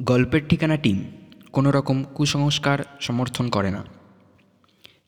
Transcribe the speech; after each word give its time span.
গল্পের 0.00 0.48
ঠিকানা 0.48 0.76
টিম 0.76 1.02
কোনো 1.52 1.70
রকম 1.70 2.04
কুসংস্কার 2.14 2.78
সমর্থন 3.00 3.48
করে 3.48 3.70
না। 3.70 3.84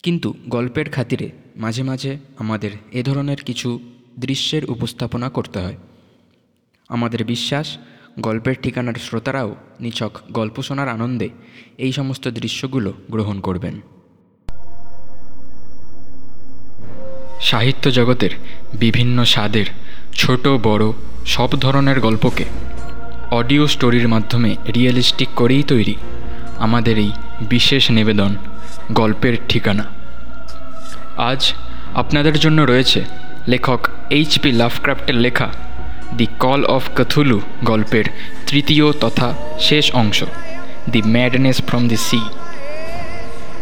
কিন্তু 0.02 0.34
গল্পের 0.48 0.90
খাতিরে 0.90 1.30
মাঝে 1.56 1.82
মাঝে 1.82 2.16
আমাদের 2.38 2.70
এ 2.92 3.02
ধরনের 3.02 3.36
কিছু 3.36 3.80
দৃশ্যের 4.18 4.70
উপস্থাপনা 4.70 5.28
করতে 5.30 5.58
হয়। 5.58 5.76
আমাদের 6.88 7.24
বিশ্বাস, 7.24 7.78
গল্পের 8.20 8.54
ঠিকানার 8.62 8.94
শ্রোতারাও 8.94 9.56
নিছক 9.80 10.12
গল্প 10.30 10.62
শোনার 10.62 10.88
আনন্দে 10.88 11.28
এই 11.78 11.92
সমস্ত 11.92 12.28
দৃশ্যগুলো 12.28 12.92
গ্রহণ 13.10 13.40
করবেন। 13.40 13.80
সাহিত্য 17.40 17.90
জগতের 17.90 18.30
বিভিন্ন 18.74 19.24
স্বাদের 19.24 19.66
ছোট 20.14 20.48
বড় 20.48 20.92
সব 21.26 21.48
ধরনের 21.50 22.00
গল্পকে 22.00 22.44
অডিও 23.30 23.66
স্টোরির 23.66 24.08
মাধ্যমে 24.08 24.56
রিয়েলিস্টিক 24.74 25.28
করেই 25.36 25.62
তৈরি 25.62 25.96
আমাদের 26.58 26.98
এই 26.98 27.12
বিশেষ 27.40 27.90
নিবেদন, 27.90 28.34
গল্পের 28.92 29.36
ঠিকানা। 29.48 29.84
আজ 31.16 31.52
আপনাদের 31.94 32.38
জন্য 32.38 32.62
রয়েছে 32.62 33.04
লেখক 33.48 33.88
এইচপি 34.10 34.52
লাভক্রাফটের 34.52 35.14
লেখা 35.14 35.48
দি 36.18 36.26
কল 36.38 36.64
অফ 36.64 36.82
কথুলু 36.96 37.40
গল্পের 37.64 38.04
তৃতীয় 38.46 38.92
তথা 38.92 39.34
শেষ 39.60 39.94
অংশ, 39.94 40.24
the 40.90 41.02
madness 41.02 41.62
from 41.66 41.88
the 41.88 41.96
sea 41.96 42.20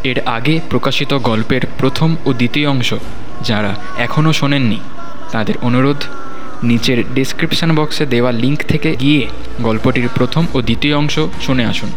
এর 0.05 0.21
আগে 0.27 0.61
প্রকাশিত 0.71 1.15
গল্পের 1.15 1.61
প্রথম 1.79 2.17
ও 2.27 2.33
দ্বিতীয় 2.33 2.69
অংশ 2.69 2.95
যারা 3.41 3.75
এখনও 3.99 4.33
শোনেননি, 4.33 4.81
তাদের 5.33 5.55
অনুরোধ 5.63 6.03
নিচের 6.63 7.05
ডেসক্রিপশন 7.15 7.75
বক্সে 7.77 8.07
দেওয়া 8.07 8.33
লিঙ্ক 8.33 8.61
থেকে 8.69 8.97
গিয়ে 8.97 9.27
গল্পটির 9.63 10.09
প্রথম 10.15 10.47
ও 10.55 10.63
দ্বিতীয় 10.63 10.97
অংশ 10.97 11.21
শুনে 11.41 11.65
আসুন। 11.65 11.91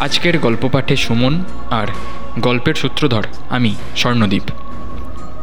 আজকের 0.00 0.38
গল্প 0.38 0.68
পাঠে 0.72 0.96
সুমন 0.96 1.44
আর 1.70 1.86
গল্পের 2.40 2.74
সূত্রধর 2.74 3.24
আমি 3.50 3.74
স্বর্ণদ্বীপ 3.96 4.42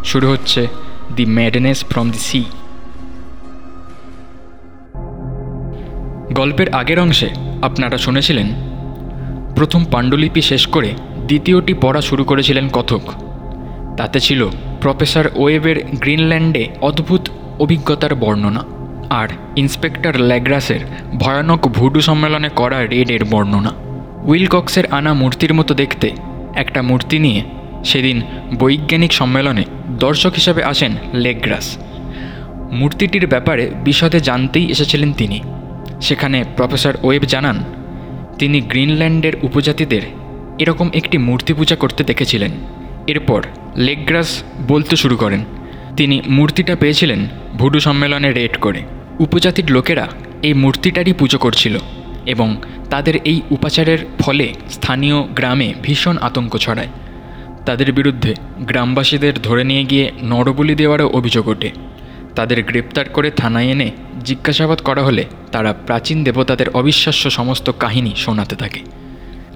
শুরু 0.03 0.29
হচ্ছে 0.29 0.67
the 1.15 1.25
madness 1.25 1.85
from 1.85 2.09
the 2.11 2.17
sea 2.17 2.43
গল্পের 6.33 6.73
আগের 6.73 6.99
অংশে 6.99 7.29
আপনারা 7.61 7.97
শুনেছিলেন, 7.97 8.47
প্রথম 9.55 9.85
পাণ্ডুলিপি 9.85 10.41
শেষ 10.41 10.67
করে 10.67 10.93
দ্বিতীয়টি 11.27 11.73
পড়া 11.73 12.01
শুরু 12.01 12.23
করেছিলেন 12.23 12.69
কথক। 12.69 13.01
তাতে 13.97 14.19
ছিল 14.19 14.49
প্রফেসর 14.81 15.29
ওয়েবের 15.35 15.77
গ্রিনল্যান্ডে 15.99 16.67
অদ্ভুত 16.81 17.29
অভিজ্ঞতার 17.61 18.15
বর্ণনা 18.15 18.63
আর 19.09 19.29
ইন্সপেক্টর 19.55 20.19
ল্যাগ্রাসের 20.19 20.79
ভয়ানক 21.19 21.67
ভুডু 21.67 22.01
সম্মেলনে 22.01 22.49
করা 22.49 22.87
রেডের 22.87 23.25
বর্ণনা। 23.25 23.71
উইলকক্সের 24.23 24.85
আনা 24.91 25.13
মূর্তির 25.13 25.53
মতো 25.53 25.73
দেখতে 25.73 26.11
একটা 26.55 26.81
মূর্তি 26.81 27.19
নিয়ে 27.19 27.41
সেদিন 27.83 28.21
বৈজ্ঞানিক 28.59 29.13
সম্মেলনে 29.13 29.63
দর্শক 29.99 30.33
হিসাবে 30.33 30.63
আসেন 30.63 30.91
লেগ্রাস 31.13 31.77
মূর্তিটির 32.71 33.27
ব্যাপারে 33.27 33.71
বিশদে 33.83 34.19
জানতেই 34.19 34.65
এসেছিলেন 34.71 35.13
তিনি। 35.13 35.41
সেখানে 36.01 36.43
প্রফেসর 36.57 36.93
ওয়েব 37.03 37.23
জানান, 37.23 37.57
তিনি 38.39 38.61
গ্রিনল্যান্ডের 38.61 39.33
উপজাতিদের 39.41 40.01
এরকম 40.59 40.89
একটি 40.93 41.17
মূর্তি 41.17 41.53
পূজা 41.53 41.75
করতে 41.75 42.03
দেখেছিলেন। 42.03 42.51
এরপর 43.07 43.41
লেগ্রাস 43.77 44.43
বলতে 44.67 44.95
শুরু 44.95 45.15
করেন 45.17 45.41
তিনি 45.97 46.21
মূর্তিটা 46.27 46.75
পেয়েছিলেন 46.75 47.27
ভুডু 47.57 47.79
সম্মেলনে 47.79 48.31
রেড 48.31 48.57
করে। 48.57 48.81
উপজাতির 49.19 49.71
লোকেরা 49.71 50.07
এই 50.43 50.53
মূর্তিটারই 50.53 51.13
পুজো 51.13 51.37
করছিল 51.37 51.77
এবং 52.25 52.57
তাদের 52.89 53.15
এই 53.25 53.41
উপাচারের 53.51 53.97
ফলে 54.19 54.53
স্থানীয় 54.69 55.23
গ্রামে 55.23 55.73
ভীষণ 55.81 56.17
আতঙ্ক 56.17 56.57
ছড়ায়। 56.57 56.87
তাদের 57.65 57.91
বিরুদ্ধে 57.91 58.35
গ্রামবাসীদের 58.59 59.33
ধরে 59.41 59.63
নিয়ে 59.63 59.83
গিয়ে 59.83 60.11
নরবলি 60.23 60.75
দেওয়ারও 60.75 61.09
অভিযোগ 61.09 61.47
ওঠে। 61.47 61.71
তাদের 62.35 62.63
গ্রেপ্তার 62.63 63.09
করে 63.09 63.31
থানায় 63.31 63.67
এনে 63.67 63.91
জিজ্ঞাসাবাদ 64.23 64.79
করা 64.79 65.03
হলে 65.03 65.25
তারা 65.51 65.73
প্রাচীন 65.73 66.23
দেবতাদের 66.23 66.69
অবিশ্বাস্য 66.69 67.29
সমস্ত 67.29 67.71
কাহিনী 67.79 68.11
শোনাতে 68.15 68.55
থাকে। 68.55 68.79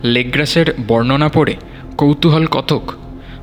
লেগ্রাসের 0.03 0.73
বর্ণনা 0.87 1.29
পড়ে 1.29 1.55
কৌতূহল 1.97 2.45
কথক 2.45 2.93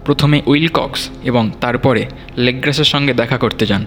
প্রথমে 0.05 0.43
উইলকক্স 0.47 1.11
এবং 1.23 1.51
তারপরে 1.61 2.07
লেগ্রাসের 2.37 2.85
সঙ্গে 2.85 3.15
দেখা 3.15 3.39
করতে 3.39 3.67
যান। 3.67 3.87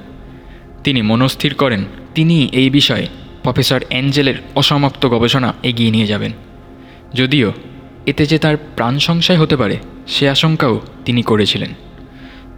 তিনি 0.84 1.02
মনস্থির 1.02 1.54
করেন 1.54 1.86
তিনি 2.16 2.46
এই 2.46 2.70
বিষয়ে 2.70 3.08
প্রফেসর 3.44 3.84
অ্যাঞ্জেলের 3.90 4.36
অসমাপ্ত 4.56 5.06
গবেষণা 5.06 5.54
এগিয়ে 5.64 5.92
নিয়ে 5.92 6.08
যাবেন। 6.08 6.32
যদিও 7.14 7.54
এতে 8.06 8.26
যে 8.26 8.40
তার 8.40 8.58
প্রাণ 8.58 8.98
সংশয় 8.98 9.38
হতে 9.38 9.58
পারে, 9.58 9.78
সে 10.08 10.30
আশঙ্কাও 10.30 10.82
তিনি 11.06 11.22
করেছিলেন। 11.22 11.70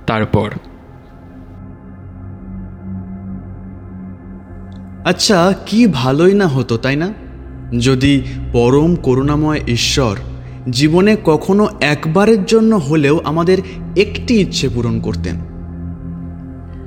তারপর 0.07 0.51
আচ্ছা 5.05 5.53
কি 5.65 5.87
ভালোই 5.87 6.33
না 6.33 6.47
হতো, 6.47 6.77
তাই 6.77 6.95
না? 6.95 7.13
যদি 7.79 8.21
পরম 8.53 8.95
করুণাময় 8.95 9.61
ঈশ্বর 9.67 10.17
জীবনে 10.71 11.17
কখনো 11.25 11.67
একবারের 11.81 12.45
জন্য 12.45 12.75
হলেও 12.75 13.21
আমাদের 13.23 13.57
একটি 13.95 14.41
ইচ্ছে 14.41 14.69
পূরণ 14.69 14.99
করতেন। 14.99 15.35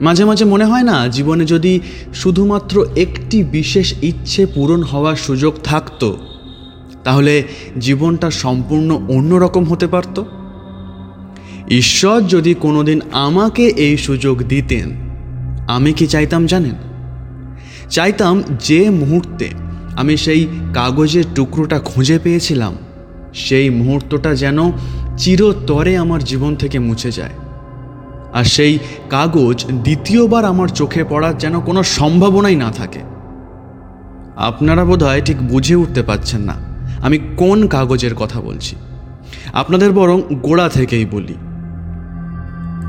মাঝে 0.00 0.24
মাঝে 0.24 0.44
মনে 0.44 0.64
হয় 0.64 0.82
না, 0.82 1.08
জীবনে 1.08 1.44
যদি 1.44 1.80
শুধুমাত্র 2.14 2.86
একটি 2.96 3.44
বিশেষ 3.44 3.94
ইচ্ছে 4.02 4.46
পূরণ 4.46 4.82
হওয়ার 4.82 5.16
সুযোগ 5.16 5.54
থাকতো, 5.64 6.16
তাহলে 7.04 7.42
জীবনটা 7.80 8.30
সম্পূর্ণ 8.30 9.00
অন্যরকম 9.08 9.64
হতে 9.64 9.86
পারত? 9.86 10.24
ঈশ্বর 11.70 12.22
যদি 12.22 12.54
কোনোদিন 12.54 13.00
আমাকে 13.12 13.66
এই 13.66 13.96
সুযোগ 13.96 14.42
দিতেন, 14.42 14.90
আমি 15.68 15.92
কি 15.92 16.06
চাইতাম 16.06 16.46
জানেন? 16.46 16.74
চাইতাম 17.90 18.42
যে 18.60 18.90
মুহূর্তে 18.90 19.48
আমি 19.96 20.16
সেই 20.16 20.46
কাগজের 20.74 21.24
টুকরোটা 21.34 21.78
খুঁজে 21.78 22.18
পেয়েছিলাম 22.18 22.76
সেই 23.34 23.70
মুহূর্তটা 23.70 24.34
যেন 24.34 24.72
চিরতরে 25.16 25.96
আমার 25.96 26.24
জীবন 26.24 26.56
থেকে 26.56 26.78
মুছে 26.78 27.10
যায়। 27.10 27.36
আর 28.32 28.44
সেই 28.44 28.78
কাগজ 29.10 29.66
দ্বিতীয়বার 29.66 30.44
আমার 30.44 30.68
চোখে 30.68 31.04
পড়ার 31.04 31.38
যেন 31.38 31.60
কোনো 31.60 31.82
সম্ভাবনাই 31.82 32.56
না 32.56 32.72
থাকে। 32.72 33.00
আপনারা 34.36 34.84
বোধহয় 34.84 35.22
ঠিক 35.22 35.48
বুঝে 35.48 35.74
উঠতে 35.74 36.02
পারছেন 36.02 36.40
না, 36.40 36.54
আমি 37.02 37.18
কোন 37.36 37.66
কাগজের 37.66 38.14
কথা 38.14 38.40
বলছি। 38.40 38.76
আপনাদের 39.52 39.92
বরং 39.92 40.22
গোড়া 40.42 40.68
থেকেই 40.68 41.04
বলি। 41.04 41.34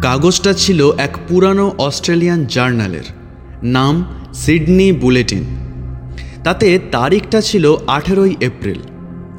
কাগজটা 0.01 0.53
ছিল 0.53 0.91
এক 0.97 1.17
পুরানো 1.27 1.73
অস্ট্রেলিয়ান 1.77 2.45
জার্নালের, 2.45 3.03
নাম 3.63 4.03
সিডনি 4.33 4.91
বুলেটিন। 4.91 5.43
তাতে 6.43 6.79
তারিখটা 6.91 7.41
ছিল 7.41 7.75
আঠেরোই 7.87 8.35
এপ্রিল। 8.41 8.79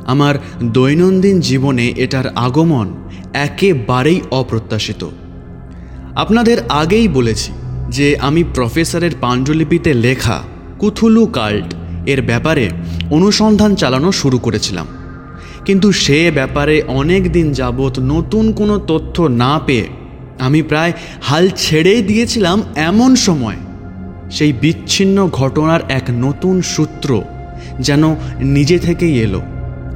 আমার 0.07 0.35
দৈনন্দিন 0.63 1.41
জীবনে 1.41 1.93
এটার 1.97 2.29
আগমন 2.37 2.93
একেবারেই 3.35 4.21
অপ্রত্যাশিত। 4.31 5.09
আপনাদের 6.15 6.59
আগেই 6.69 7.09
বলেছি 7.09 7.53
যে 7.91 8.17
আমি 8.17 8.45
প্রফেসরের 8.55 9.11
পাণ্ডুলিপিতে 9.21 9.95
লেখা 9.95 10.43
কুথুলু 10.79 11.27
কাল্ট 11.27 11.75
এর 12.07 12.23
ব্যাপারে 12.23 12.71
অনুসন্ধান 13.11 13.75
চালানো 13.75 14.13
শুরু 14.13 14.39
করেছিলাম। 14.39 14.87
কিন্তু 15.65 15.93
সে 15.93 16.31
ব্যাপারে 16.35 16.83
অনেক 16.83 17.33
দিন 17.33 17.53
যাবৎ 17.53 17.99
নতুন 17.99 18.53
কোনো 18.53 18.79
তথ্য 18.79 19.23
না 19.23 19.61
পেয়ে 19.67 19.87
আমি 20.39 20.63
প্রায় 20.63 20.93
হাল 21.23 21.51
ছেড়েই 21.57 22.03
দিয়েছিলাম 22.03 22.63
এমন 22.77 23.15
সময়। 23.15 23.57
সেই 24.31 24.53
বিচ্ছিন্ন 24.53 25.29
ঘটনার 25.29 25.81
এক 25.89 26.03
নতুন 26.11 26.63
সূত্র 26.63 27.23
যেন 27.81 28.15
নিজে 28.41 28.79
থেকেই 28.79 29.19
এলো। 29.21 29.43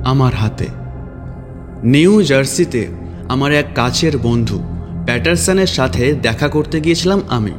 আমার 0.07 0.35
হাতে। 0.35 0.67
নিউ 1.85 2.23
জার্সিতে 2.23 2.87
আমার 3.29 3.53
এক 3.53 3.67
কাছের 3.75 4.19
বন্ধু 4.19 4.59
প্যাটারসনের 5.07 5.67
সাথে 5.67 6.15
দেখা 6.23 6.49
করতে 6.49 6.81
গিয়েছিলাম 6.81 7.21
আমি। 7.29 7.51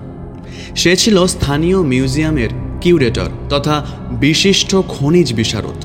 সে 0.76 0.96
ছিল 0.96 1.26
স্থানীয় 1.26 1.82
মিউজিয়ামের 1.82 2.50
কিউরেটর 2.82 3.30
তথা 3.50 3.86
বিশিষ্ট 4.12 4.76
খনিজ 4.88 5.34
বিশারদ। 5.34 5.80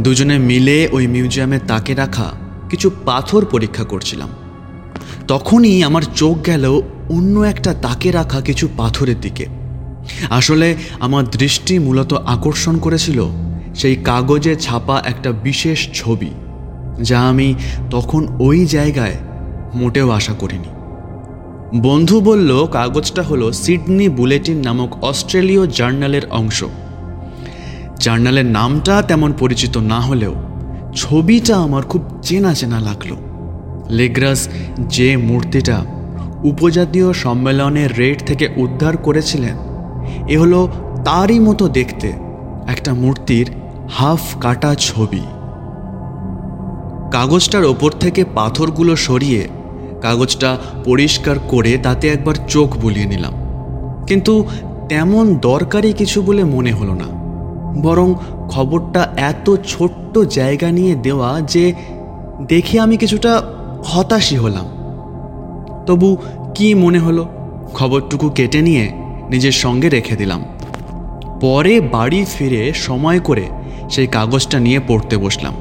দুজনে 0.00 0.38
মিলে 0.38 0.88
ওই 0.92 1.06
মিউজিয়ামে 1.06 1.58
তাকে 1.58 1.94
রাখা 1.94 2.32
কিছু 2.70 2.90
পাথর 3.04 3.44
পরীক্ষা 3.44 3.84
করছিলাম। 3.84 4.28
তখনই 5.28 5.82
আমার 5.82 6.02
চোখ 6.16 6.36
গেল 6.46 6.64
অন্য 7.08 7.40
একটা 7.40 7.74
তাকে 7.74 8.10
রাখা 8.10 8.40
কিছু 8.40 8.68
পাথরের 8.76 9.20
দিকে। 9.20 9.46
আসলে 10.30 10.76
আমার 11.00 11.24
দৃষ্টি 11.30 11.78
মূলত 11.78 12.12
আকর্ষণ 12.12 12.78
করেছিল 12.78 13.24
সেই 13.74 13.96
কাগজে 13.96 14.56
ছাপা 14.56 15.02
একটা 15.04 15.30
বিশেষ 15.32 15.78
ছবি, 15.94 16.30
যা 17.02 17.18
আমি 17.20 17.54
তখন 17.90 18.22
ওই 18.40 18.66
জায়গায় 18.66 19.16
মোটেও 19.74 20.10
আশা 20.10 20.34
করিনি। 20.38 20.70
বন্ধু 21.82 22.20
বলল, 22.20 22.66
কাগজটা 22.66 23.22
হলো 23.22 23.52
সিডনি 23.52 24.08
বুলেটিন 24.08 24.56
নামক 24.56 24.90
অস্ট্রেলীয় 25.04 25.66
জার্নালের 25.66 26.24
অংশ। 26.30 26.64
জার্নালের 28.00 28.46
নামটা 28.46 29.02
তেমন 29.02 29.32
পরিচিত 29.38 29.76
না 29.76 30.00
হলেও 30.00 30.34
ছবিটা 30.94 31.54
আমার 31.56 31.82
খুব 31.82 32.02
চেনা 32.22 32.54
চেনা 32.54 32.80
লাগল। 32.80 33.10
লেগ্রাস 33.90 34.48
যে 34.88 35.16
মূর্তিটা 35.16 35.84
উপজাতীয় 36.44 37.12
সম্মেলনের 37.12 37.90
রেড 37.98 38.18
থেকে 38.26 38.46
উদ্ধার 38.56 38.96
করেছিলেন, 38.96 39.56
এ 40.28 40.36
হলো 40.38 40.60
তারই 41.04 41.38
মতো 41.38 41.68
দেখতে 41.68 42.08
একটা 42.66 42.94
মূর্তির 42.94 43.46
হাফ 43.90 44.20
কাটা 44.40 44.74
ছবি। 44.74 45.20
কাগজটার 47.12 47.64
ওপর 47.64 47.90
থেকে 47.90 48.24
পাথরগুলো 48.34 48.96
সরিয়ে 48.96 49.48
কাগজটা 50.02 50.56
পরিষ্কার 50.84 51.38
করে 51.38 51.78
তাতে 51.82 52.08
একবার 52.08 52.34
চোখ 52.48 52.76
বুলিয়ে 52.76 53.06
নিলাম। 53.06 53.32
কিন্তু 54.06 54.44
তেমন 54.88 55.34
দরকারি 55.36 55.92
কিছু 55.92 56.22
বলে 56.22 56.44
মনে 56.44 56.72
হলো 56.72 56.94
না। 56.94 57.04
বরং 57.82 58.14
খবরটা 58.48 59.08
এত 59.16 59.56
ছোট্ট 59.66 60.18
জায়গা 60.18 60.70
নিয়ে 60.70 60.94
দেওয়া 60.94 61.40
যে 61.40 61.72
দেখে 62.42 62.80
আমি 62.80 62.96
কিছুটা 62.96 63.42
হতাশই 63.84 64.36
হলাম। 64.36 64.66
তবু 65.86 66.16
কি 66.54 66.74
মনে 66.74 66.98
হলো? 66.98 67.28
খবরটুকু 67.74 68.28
কেটে 68.28 68.62
নিয়ে 68.62 68.92
নিজের 69.30 69.52
সঙ্গে 69.52 69.88
রেখে 69.88 70.16
দিলাম। 70.16 70.44
পরে 71.40 71.80
বাড়ি 71.80 72.24
ফিরে 72.24 72.72
সময় 72.74 73.20
করে 73.20 73.46
সেই 73.90 74.06
কাগজটা 74.06 74.58
নিয়ে 74.60 74.80
পড়তে 74.88 75.16
বসলাম। 75.16 75.54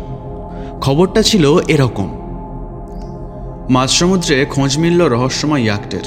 খবরটা 0.81 1.21
ছিল 1.21 1.59
এরকম। 1.67 2.09
মাঝসমুদ্রে 3.69 4.45
খোঁজ 4.45 4.77
মিলল 4.77 5.01
রহস্যময় 5.07 5.61
ইয়াক্টের। 5.61 6.03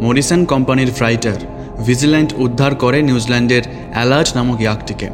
মরিসন 0.00 0.44
কোম্পানির 0.44 0.90
ফ্রাইটার 0.92 1.38
ভিজিল্যান্ড 1.86 2.32
উদ্ধার 2.36 2.74
করে 2.74 3.02
নিউজিল্যান্ডের 3.02 3.62
অ্যালার্ট 3.92 4.36
নামক 4.36 4.60
ইয়াকটিকে। 4.60 5.08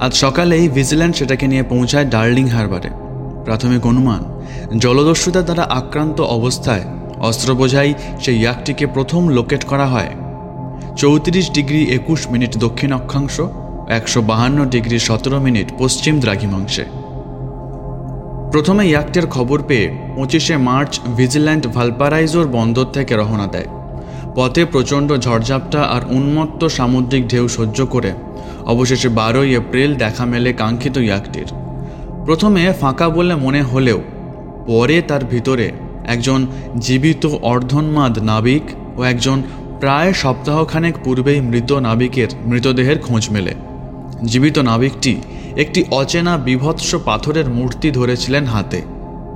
আজ 0.00 0.14
সকালেই 0.14 0.68
ভিজিল্যান্ড 0.68 1.16
সেটাকে 1.16 1.46
নিয়ে 1.46 1.62
পৌঁছায় 1.62 2.04
ডার্লিং 2.04 2.48
হারবারে। 2.48 2.90
প্রাথমিক 3.44 3.86
অনুমান 3.86 4.24
জলদস্যুতা 4.78 5.42
দ্বারা 5.42 5.62
আক্রান্ত 5.62 6.20
অবস্থায় 6.20 6.84
অস্ত্র 7.20 7.54
বোঝাই 7.54 7.94
সেই 8.20 8.38
ইয়াকটিকে 8.38 8.86
প্রথম 8.86 9.28
লোকেট 9.28 9.64
করা 9.64 9.86
হয়। 9.86 10.08
চৌত্রিশ 10.96 11.50
ডিগ্রি 11.50 11.84
একুশ 11.84 12.28
মিনিট 12.30 12.58
দক্ষিণ 12.58 12.92
অক্ষাংশ 12.92 13.40
একশো 13.88 14.22
বাহান্ন 14.22 14.64
ডিগ্রি 14.64 14.98
সতেরো 14.98 15.40
মিনিট 15.40 15.78
পশ্চিম 15.78 16.20
দ্রাঘিমাংশে। 16.20 16.84
প্রথমে 18.52 18.86
ইয়াকটের 18.86 19.26
খবর 19.26 19.62
পেয়ে 19.62 19.98
পঁচিশে 20.16 20.56
মার্চ 20.56 21.00
ভিজিল্যান্ড 21.16 21.66
ভালপারাইজোর 21.66 22.46
বন্দর 22.48 22.84
থেকে 22.84 23.16
রওনা 23.16 23.46
দেয়। 23.46 23.66
পথে 24.34 24.64
প্রচণ্ড 24.64 25.12
ঝড়ঝাপটা 25.16 25.82
আর 25.82 26.02
উন্মত্ত 26.10 26.64
সামুদ্রিক 26.64 27.28
ঢেউ 27.28 27.48
সহ্য 27.48 27.86
করে 27.86 28.12
অবশেষে 28.64 29.08
বারোই 29.08 29.54
এপ্রিল 29.54 29.94
দেখা 29.94 30.26
মেলে 30.26 30.52
কাঙ্ক্ষিত 30.52 30.96
ইয়াকটির। 30.96 31.46
প্রথমে 32.24 32.72
ফাঁকা 32.72 33.08
বলে 33.08 33.34
মনে 33.36 33.62
হলেও 33.62 34.00
পরে 34.66 35.02
তার 35.02 35.24
ভিতরে 35.24 35.72
একজন 36.04 36.46
জীবিত 36.76 37.26
অর্ধন্মাদ 37.26 38.18
নাবিক 38.18 38.62
ও 38.96 39.02
একজন 39.02 39.42
প্রায় 39.80 40.12
সপ্তাহখানেক 40.12 40.94
পূর্বেই 41.04 41.40
মৃত 41.40 41.72
নাবিকের 41.72 42.28
মৃতদেহের 42.44 42.98
খোঁজ 42.98 43.30
মেলে। 43.30 43.54
জীবিত 44.24 44.58
নাবিকটি 44.58 45.16
একটি 45.56 45.84
অচেনা 45.90 46.36
বিভৎস 46.36 46.94
পাথরের 46.94 47.48
মূর্তি 47.48 47.90
ধরেছিলেন 47.90 48.44
হাতে। 48.44 48.82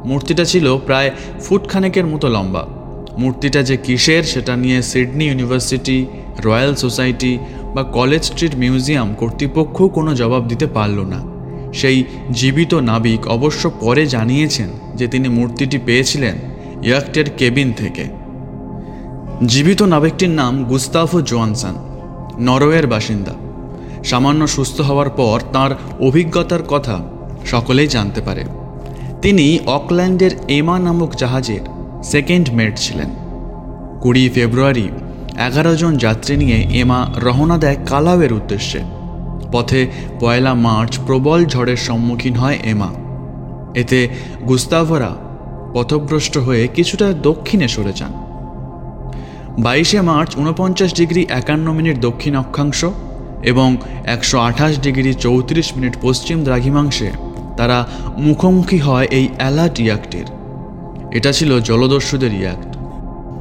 মূর্তিটা 0.05 0.45
ছিল 0.45 0.79
প্রায় 0.79 1.11
ফুটখানেকের 1.41 2.07
মতো 2.07 2.29
লম্বা। 2.29 2.67
মূর্তিটা 3.19 3.63
যে 3.63 3.77
কিসের 3.77 4.23
সেটা 4.23 4.57
নিয়ে 4.57 4.83
সিডনি 4.83 5.25
ইউনিভার্সিটি, 5.27 6.07
রয়্যাল 6.45 6.75
সোসাইটি 6.75 7.39
বা 7.75 7.83
কলেজ 7.83 8.23
স্ট্রিট 8.23 8.55
মিউজিয়াম 8.55 9.15
কর্তৃপক্ষ 9.15 9.83
কোনো 9.83 10.15
জবাব 10.15 10.49
দিতে 10.49 10.67
পারল 10.67 11.01
না। 11.01 11.21
সেই 11.73 12.05
জীবিত 12.33 12.75
নাবিক 12.75 13.27
অবশ্য 13.27 13.71
পরে 13.81 14.07
জানিয়েছেন 14.07 14.69
যে 14.95 15.09
তিনি 15.09 15.29
মূর্তিটি 15.29 15.79
পেয়েছিলেন 15.87 16.35
ইয়াকটের 16.83 17.31
কেবিন 17.31 17.73
থেকে। 17.73 18.05
জীবিত 19.47 19.83
নাবিকটির 19.83 20.31
নাম 20.31 20.65
গুস্তাফো 20.65 21.21
জোয়ানসান, 21.21 21.75
নরওয়ের 22.39 22.87
বাসিন্দা। 22.87 23.35
সামান্য 24.05 24.47
সুস্থ 24.47 24.81
হওয়ার 24.81 25.11
পর 25.11 25.41
তার 25.53 25.71
অভিজ্ঞতার 26.01 26.63
কথা 26.69 27.01
সকলেই 27.47 27.87
জানতে 27.87 28.21
পারে। 28.21 28.45
তিনি 29.23 29.59
অকল্যান্ডের 29.67 30.31
এমা 30.49 30.79
নামক 30.79 31.17
জাহাজের 31.17 31.61
সেকেন্ড 32.05 32.51
মেট 32.53 32.79
ছিলেন। 32.79 33.11
কুড়ি 34.01 34.29
ফেব্রুয়ারি 34.29 34.89
এগারো 35.39 35.77
জন 35.77 35.97
যাত্রী 35.97 36.37
নিয়ে 36.37 36.59
এমা 36.81 37.09
রওনা 37.17 37.59
দেয় 37.59 37.77
কালাওয়ের 37.89 38.33
উদ্দেশ্যে। 38.33 38.81
পথে 39.53 39.87
পয়লা 40.21 40.55
মার্চ 40.55 40.99
প্রবল 41.07 41.45
ঝড়ের 41.45 41.77
সম্মুখীন 41.77 42.35
হয় 42.35 42.59
এমা। 42.65 42.89
এতে 43.75 44.09
গুস্তাভরা 44.49 45.17
পথভ্রষ্ট 45.75 46.39
হয়ে 46.39 46.69
কিছুটা 46.69 47.13
দক্ষিণে 47.13 47.69
সরে 47.69 47.93
যান। 47.93 48.13
বাইশে 49.59 50.01
মার্চ 50.01 50.37
উনপঞ্চাশ 50.37 50.95
ডিগ্রি 50.95 51.27
একান্ন 51.29 51.73
মিনিট 51.73 51.99
দক্ষিণ 52.01 52.37
অক্ষাংশ 52.37 52.85
এবং 53.43 53.77
একশো 54.05 54.39
আঠাশ 54.39 54.81
ডিগ্রি 54.81 55.15
চৌত্রিশ 55.15 55.73
মিনিট 55.77 55.97
পশ্চিম 56.03 56.45
দ্রাঘিমাংশে 56.45 57.11
তারা 57.57 57.87
মুখোমুখি 58.19 58.79
হয় 58.79 59.09
এই 59.11 59.29
অ্যালার্ট 59.37 59.81
ইয়াকটির 59.81 60.25
এটা 61.13 61.33
ছিল 61.33 61.61
জলদস্যুদের 61.61 62.35
ইয়াক্ট 62.35 62.77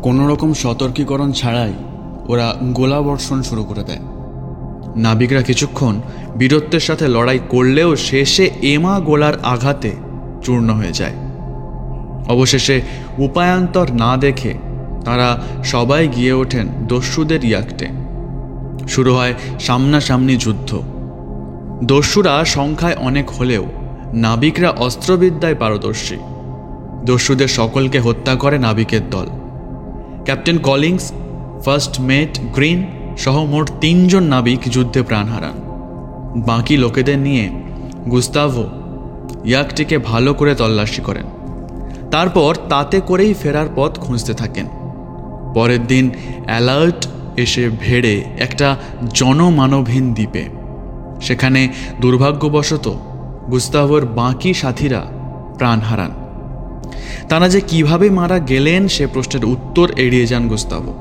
কোনো 0.01 0.27
রকম 0.27 0.53
সতর্কীকরণ 0.53 1.31
ছাড়াই 1.31 1.73
ওরা 2.27 2.55
গোলাবর্ষণ 2.63 3.41
শুরু 3.41 3.63
করে 3.63 3.83
দেয়। 3.83 3.99
নাবিকরা 4.95 5.41
কিছুক্ষণ 5.41 6.01
বীরত্বের 6.37 6.79
সাথে 6.79 7.07
লড়াই 7.07 7.39
করলেও 7.49 7.95
শেষে 7.95 8.49
এমা 8.61 8.99
গোলার 8.99 9.33
আঘাতে 9.43 9.91
চূর্ণ 10.43 10.69
হয়ে 10.69 10.91
যায়। 10.91 11.13
অবশেষে 12.27 12.81
উপায়ান্তর 13.17 13.87
না 13.93 14.17
দেখে 14.17 14.53
তারা 15.05 15.41
সবাই 15.63 16.07
গিয়ে 16.07 16.33
ওঠেন 16.33 16.67
দস্যুদের 16.87 17.45
ইয়াকটে 17.45 17.87
শুরু 18.89 19.15
হয় 19.15 19.33
সামনাসামনি 19.59 20.35
যুদ্ধ। 20.37 20.81
দস্যুরা 21.83 22.45
সংখ্যায় 22.45 22.95
অনেক 22.95 23.29
হলেও 23.29 23.65
নাবিকরা 24.13 24.69
অস্ত্রবিদ্যায় 24.69 25.55
পারদর্শী। 25.55 26.17
দস্যুদের 27.05 27.47
সকলকে 27.47 27.99
হত্যা 27.99 28.35
করে 28.35 28.57
নাবিকের 28.59 29.09
দল। 29.09 29.27
Captain 30.23 30.57
Collings, 30.57 31.11
first 31.65 31.99
mate 31.99 32.39
Green 32.53 32.87
সহ 33.17 33.43
মোট 33.45 33.71
তিনজন 33.81 34.23
নাবিক 34.23 34.59
যুদ্ধে 34.71 35.01
প্রাণ 35.01 35.27
হারান। 35.27 35.57
বাকি 36.45 36.77
লোকেদের 36.77 37.19
নিয়ে 37.19 37.49
গুস্তাভো 38.11 38.65
ইয়াকটিকে 39.45 39.97
ভালো 39.97 40.33
করে 40.33 40.55
তল্লাশি 40.55 41.01
করেন। 41.01 41.25
তারপর 42.11 42.55
তাতে 42.69 43.01
করেই 43.01 43.33
ফেরার 43.33 43.67
পথ 43.75 43.99
খুঁজতে 43.99 44.33
থাকেন। 44.33 44.65
পরের 45.53 45.87
দিন 45.87 46.09
অ্যালার্ট 46.45 47.07
এসে 47.39 47.69
ভেড়ে 47.79 48.23
একটা 48.39 48.77
জনমানবহীন 49.13 50.13
দ্বীপে। 50.13 50.43
সেখানে 51.21 51.69
দুর্ভাগ্যবশত 52.01 52.95
গুস্তাভোর 53.51 54.05
বাকি 54.05 54.53
সাথীরা 54.53 55.05
প্রাণ 55.57 55.79
হারান। 55.79 56.11
তারা 57.29 57.49
যে 57.49 57.61
কীভাবে 57.61 58.09
মারা 58.09 58.39
গেলেন 58.39 58.87
সে 58.87 59.07
প্রশ্নের 59.07 59.45
উত্তর 59.45 59.91
এড়িয়ে 59.95 60.27
যান 60.27 60.47
গুস্তাভো। 60.47 60.93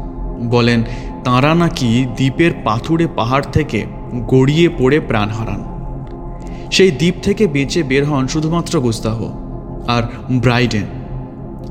বলেন, 0.50 0.82
তাঁরা 1.24 1.54
নাকি 1.54 2.06
দ্বীপের 2.16 2.50
পাথুরে 2.64 3.06
পাহাড় 3.16 3.44
থেকে 3.52 3.86
গড়িয়ে 4.26 4.68
পড়ে 4.78 5.00
প্রাণ 5.00 5.28
হারান। 5.28 5.64
সেই 6.70 6.90
দ্বীপ 6.90 7.14
থেকে 7.22 7.46
বেঁচে 7.46 7.82
বের 7.82 8.04
হন 8.04 8.26
শুধুমাত্র 8.26 8.80
গুস্তাভ 8.80 9.22
আর 9.88 10.02
ব্রাইডেন। 10.32 10.86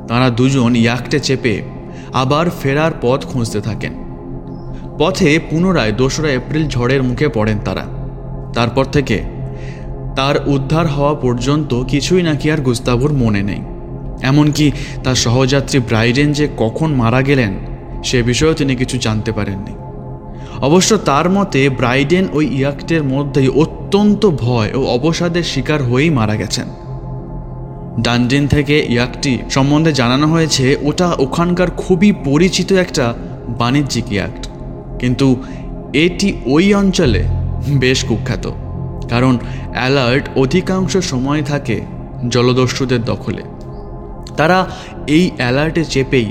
তারা 0.07 0.29
দুজন 0.29 0.75
ইয়াকটে 0.75 1.19
চেপে 1.19 1.61
আবার 2.13 2.49
ফেরার 2.49 2.91
পথ 3.01 3.25
খুঁজতে 3.25 3.61
থাকেন। 3.61 4.06
পথে 4.97 5.39
পুনরায় 5.49 5.91
দোসরা 5.91 6.29
এপ্রিল 6.29 6.67
ঝড়ের 6.67 7.03
মুখে 7.03 7.27
পড়েন 7.27 7.57
তারা। 7.65 7.85
তারপর 8.53 8.85
থেকে 8.85 9.21
তার 10.15 10.35
উদ্ধার 10.47 10.87
হওয়া 10.87 11.13
পর্যন্ত 11.13 11.83
কিছুই 11.83 12.21
নাকি 12.21 12.51
আর 12.51 12.57
গুস্তাভুর 12.57 13.13
মনে 13.13 13.43
নেই। 13.43 13.61
এমনকি 14.21 14.71
তার 15.03 15.15
সহযাত্রী 15.15 15.79
ব্রাইডেন 15.79 16.33
যে 16.33 16.47
কখন 16.57 16.91
মারা 16.91 17.21
গেলেন, 17.21 17.53
সে 18.03 18.23
বিষয়েও 18.23 18.53
তিনি 18.53 18.75
কিছু 18.75 18.97
জানতে 18.97 19.31
পারেননি। 19.31 19.71
অবশ্য 20.61 20.97
তার 20.97 21.29
মতে 21.29 21.69
ব্রাইডেন 21.69 22.27
ওই 22.33 22.47
ইয়াক্টের 22.47 23.03
মধ্যেই 23.03 23.47
অত্যন্ত 23.47 24.25
ভয় 24.25 24.73
ও 24.73 24.85
অবসাদের 24.85 25.43
শিকার 25.43 25.83
হয়েই 25.83 26.09
মারা 26.09 26.35
গেছেন। 26.35 26.67
ডানডিন 27.99 28.47
থেকে 28.47 28.85
ইয়াকটি 28.89 29.37
সম্বন্ধে 29.49 29.93
জানানো 29.93 30.27
হয়েছে, 30.27 30.77
ওটা 30.81 31.15
ওখানকার 31.19 31.71
খুবই 31.71 32.11
পরিচিত 32.11 32.73
একটা 32.73 33.13
বাণিজ্যিক 33.47 34.11
ইয়াক্ট। 34.11 34.46
কিন্তু 34.99 35.27
এটি 35.93 36.27
ওই 36.45 36.65
অঞ্চলে 36.73 37.21
বেশ 37.83 37.99
কুখ্যাত, 38.03 38.45
কারণ 39.09 39.33
অ্যালার্ট 39.73 40.25
অধিকাংশ 40.35 40.93
সময় 41.11 41.41
থাকে 41.41 41.77
জলদস্যুদের 42.29 43.01
দখলে। 43.05 43.43
তারা 44.37 44.59
এই 45.07 45.25
অ্যালার্টে 45.37 45.83
চেপেই 45.85 46.27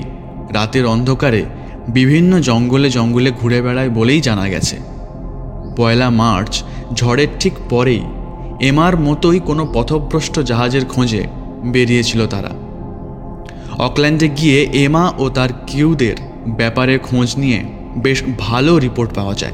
রাতের 0.53 0.85
অন্ধকারে 0.85 1.41
বিভিন্ন 1.87 2.31
জঙ্গলে 2.39 2.89
জঙ্গলে 2.89 3.29
ঘুরে 3.31 3.59
বেড়ায় 3.61 3.89
বলেই 3.89 4.21
জানা 4.21 4.45
গেছে। 4.49 4.77
পয়লা 5.77 6.09
মার্চ, 6.09 6.53
ঝড়ের 6.93 7.31
ঠিক 7.39 7.53
পরেই 7.69 8.03
এমার 8.61 8.93
মতোই 8.97 9.39
কোনো 9.39 9.63
পথভ্রষ্ট 9.73 10.35
জাহাজের 10.39 10.85
খোঁজে 10.85 11.23
বেরিয়েছিল 11.63 12.21
তারা। 12.27 12.53
অকল্যান্ডে 13.77 14.27
গিয়ে 14.29 14.59
এমা 14.85 15.03
ও 15.17 15.25
তার 15.29 15.51
কিউদের 15.67 16.17
ব্যাপারে 16.47 16.95
খোঁজ 16.97 17.29
নিয়ে 17.37 17.59
বেশ 17.97 18.23
ভালো 18.37 18.79
রিপোর্ট 18.79 19.13
পাওয়া 19.13 19.33
যায়। 19.33 19.53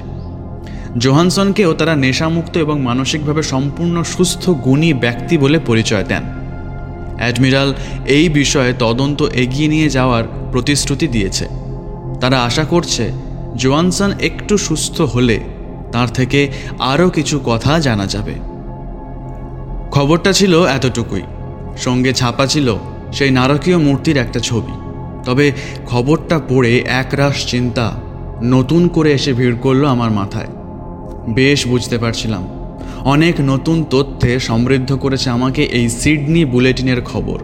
জোহানসনকেও 0.98 1.74
তারা 1.74 1.96
নেশামুক্ত 1.96 2.58
এবং 2.58 2.82
মানসিকভাবে 2.82 3.44
সম্পূর্ণ 3.44 4.04
সুস্থ, 4.04 4.50
গুণী 4.50 4.94
ব্যক্তি 4.94 5.38
বলে 5.38 5.60
পরিচয় 5.60 6.04
দেন। 6.04 6.24
অ্যাডমিরাল 7.18 7.74
এই 8.06 8.30
বিষয়ে 8.30 8.74
তদন্ত 8.80 9.22
এগিয়ে 9.22 9.68
নিয়ে 9.68 9.90
যাওয়ার 9.90 10.24
প্রতিশ্রুতি 10.52 11.08
দিয়েছে। 11.08 11.48
তারা 12.22 12.44
আশা 12.44 12.64
করছে 12.64 13.12
জোয়ানসন 13.56 14.12
একটু 14.22 14.58
সুস্থ 14.58 15.02
হলে 15.02 15.40
তার 15.92 16.08
থেকে 16.08 16.52
আরও 16.80 17.10
কিছু 17.10 17.40
কথা 17.46 17.80
জানা 17.80 18.06
যাবে। 18.06 18.34
খবরটা 19.92 20.34
ছিল 20.34 20.66
এতটুকুই। 20.66 21.22
সঙ্গে 21.78 22.14
ছাপা 22.14 22.46
ছিল 22.46 22.76
সেই 23.14 23.32
নারকীয় 23.32 23.78
মূর্তির 23.78 24.18
একটা 24.18 24.40
ছবি। 24.40 24.72
তবে 25.26 25.52
খবরটা 25.86 26.40
পড়ে 26.50 26.80
একরাশ 26.80 27.46
চিন্তা 27.46 27.94
নতুন 28.44 28.88
করে 28.88 29.12
এসে 29.12 29.34
ভিড় 29.34 29.56
করল 29.56 29.86
আমার 29.86 30.12
মাথায়। 30.12 30.48
বেশ 31.34 31.68
বুঝতে 31.68 31.98
পারছিলাম। 31.98 32.44
অনেক 33.06 33.36
নতুন 33.40 33.86
তথ্যে 33.90 34.40
সমৃদ্ধ 34.40 34.94
করেছে 34.94 35.30
আমাকে 35.30 35.64
এই 35.64 35.90
সিডনি 35.90 36.46
বুলেটিনের 36.46 37.02
খবর। 37.02 37.40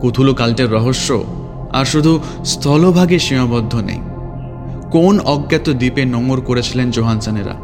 কুথুলু 0.00 0.34
কাল্টের 0.34 0.72
রহস্য? 0.72 1.24
আর 1.72 1.84
শুধু 1.84 2.20
স্থলভাগে 2.44 3.18
সীমাবদ্ধ 3.18 3.74
নেই। 3.74 3.98
কোন 4.90 5.20
অজ্ঞাত 5.20 5.70
দ্বীপে 5.70 6.04
নোঙর 6.04 6.40
করেছিলেন 6.40 6.90
জোহানসানেরা? 6.90 7.54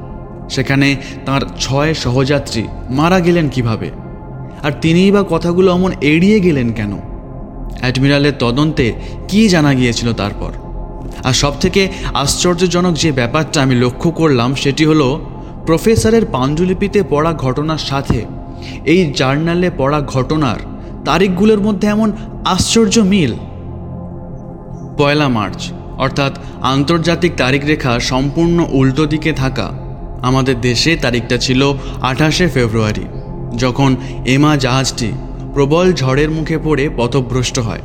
সেখানে 0.49 0.97
তার 1.27 1.41
ছয় 1.61 1.95
সহযাত্রী 1.95 2.63
মারা 2.91 3.21
গেলেন 3.21 3.49
কীভাবে? 3.49 3.91
আর 4.63 4.73
তিনিই 4.81 5.11
বা 5.11 5.25
কথাগুলো 5.29 5.75
অমন 5.75 5.93
এড়িয়ে 6.01 6.41
গেলেন 6.41 6.73
কেন? 6.73 6.93
অ্যাডমিরালের 7.81 8.33
তদন্তে 8.39 8.93
কি 9.29 9.49
জানা 9.49 9.75
গিয়েছিল 9.75 10.13
তারপর? 10.13 10.68
আর 11.25 11.33
সবথেকে 11.33 11.89
আশ্চর্যজনক 12.15 12.95
যে 12.95 13.13
ব্যাপারটা 13.13 13.63
আমি 13.63 13.75
লক্ষ্য 13.75 14.11
করলাম 14.11 14.55
সেটি 14.55 14.85
হলো, 14.85 15.09
প্রফেসরের 15.67 16.27
পাণ্ডুলিপিতে 16.27 17.03
পড়া 17.11 17.33
ঘটনার 17.33 17.79
সাথে 17.79 18.25
এই 18.85 19.13
জার্নালে 19.13 19.71
পড়া 19.77 20.01
ঘটনার 20.01 20.57
তারিখগুলোর 21.05 21.61
মধ্যে 21.61 21.89
এমন 21.89 22.13
আশ্চর্য 22.45 23.01
মিল। 23.01 23.33
পয়লা 24.99 25.29
মার্চ, 25.29 25.61
অর্থাৎ 25.99 26.39
আন্তর্জাতিক 26.63 27.33
তারিখ 27.37 27.65
রেখা 27.67 28.01
সম্পূর্ণ 28.01 28.67
উল্টো 28.71 29.07
দিকে 29.07 29.33
থাকা 29.33 29.73
আমাদের 30.23 30.61
দেশে 30.61 30.97
তারিখটা 30.97 31.39
ছিল 31.39 31.73
আঠাশে 32.01 32.49
ফেব্রুয়ারি, 32.49 33.07
যখন 33.57 33.97
এমা 34.27 34.57
জাহাজটি 34.57 35.13
প্রবল 35.55 35.93
ঝড়ের 35.93 36.31
মুখে 36.31 36.59
পড়ে 36.59 36.91
পথভ্রষ্ট 36.97 37.59
হয়। 37.59 37.83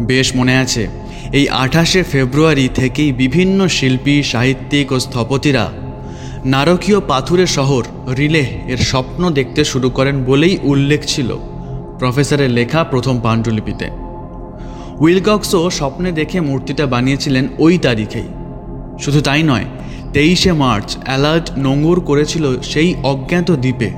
বেশ 0.00 0.36
মনে 0.36 0.56
আছে। 0.56 0.88
এই 1.32 1.48
আঠাশে 1.48 2.02
ফেব্রুয়ারি 2.02 2.68
থেকেই 2.74 3.12
বিভিন্ন 3.12 3.68
শিল্পী, 3.68 4.22
সাহিত্যিক 4.22 4.92
ও 4.92 5.00
স্থপতিরা 5.00 5.72
নারকীয় 6.44 7.00
পাথুরে 7.00 7.46
শহর 7.46 7.82
রিলেহ 8.16 8.46
এর 8.66 8.78
স্বপ্ন 8.78 9.30
দেখতে 9.30 9.64
শুরু 9.64 9.90
করেন 9.90 10.24
বলেই 10.24 10.58
উল্লেখ 10.62 11.00
ছিল 11.06 11.36
প্রফেসরের 11.98 12.50
লেখা 12.50 12.84
প্রথম 12.84 13.20
পাণ্ডুলিপিতে। 13.20 13.90
উইলকক্সও 15.00 15.70
স্বপ্নে 15.70 16.12
দেখে 16.12 16.40
মূর্তিটা 16.40 16.86
বানিয়েছিলেন 16.86 17.48
ওই 17.58 17.78
তারিখেই। 17.78 18.28
শুধু 19.00 19.20
তাই 19.20 19.42
নয়, 19.42 19.64
তেইশে 20.12 20.52
মার্চ 20.52 20.96
অ্যালার্ট 21.04 21.50
নোঙর 21.58 22.00
করেছিল 22.00 22.60
সেই 22.60 22.94
অজ্ঞাত 23.02 23.50
দ্বীপে, 23.50 23.90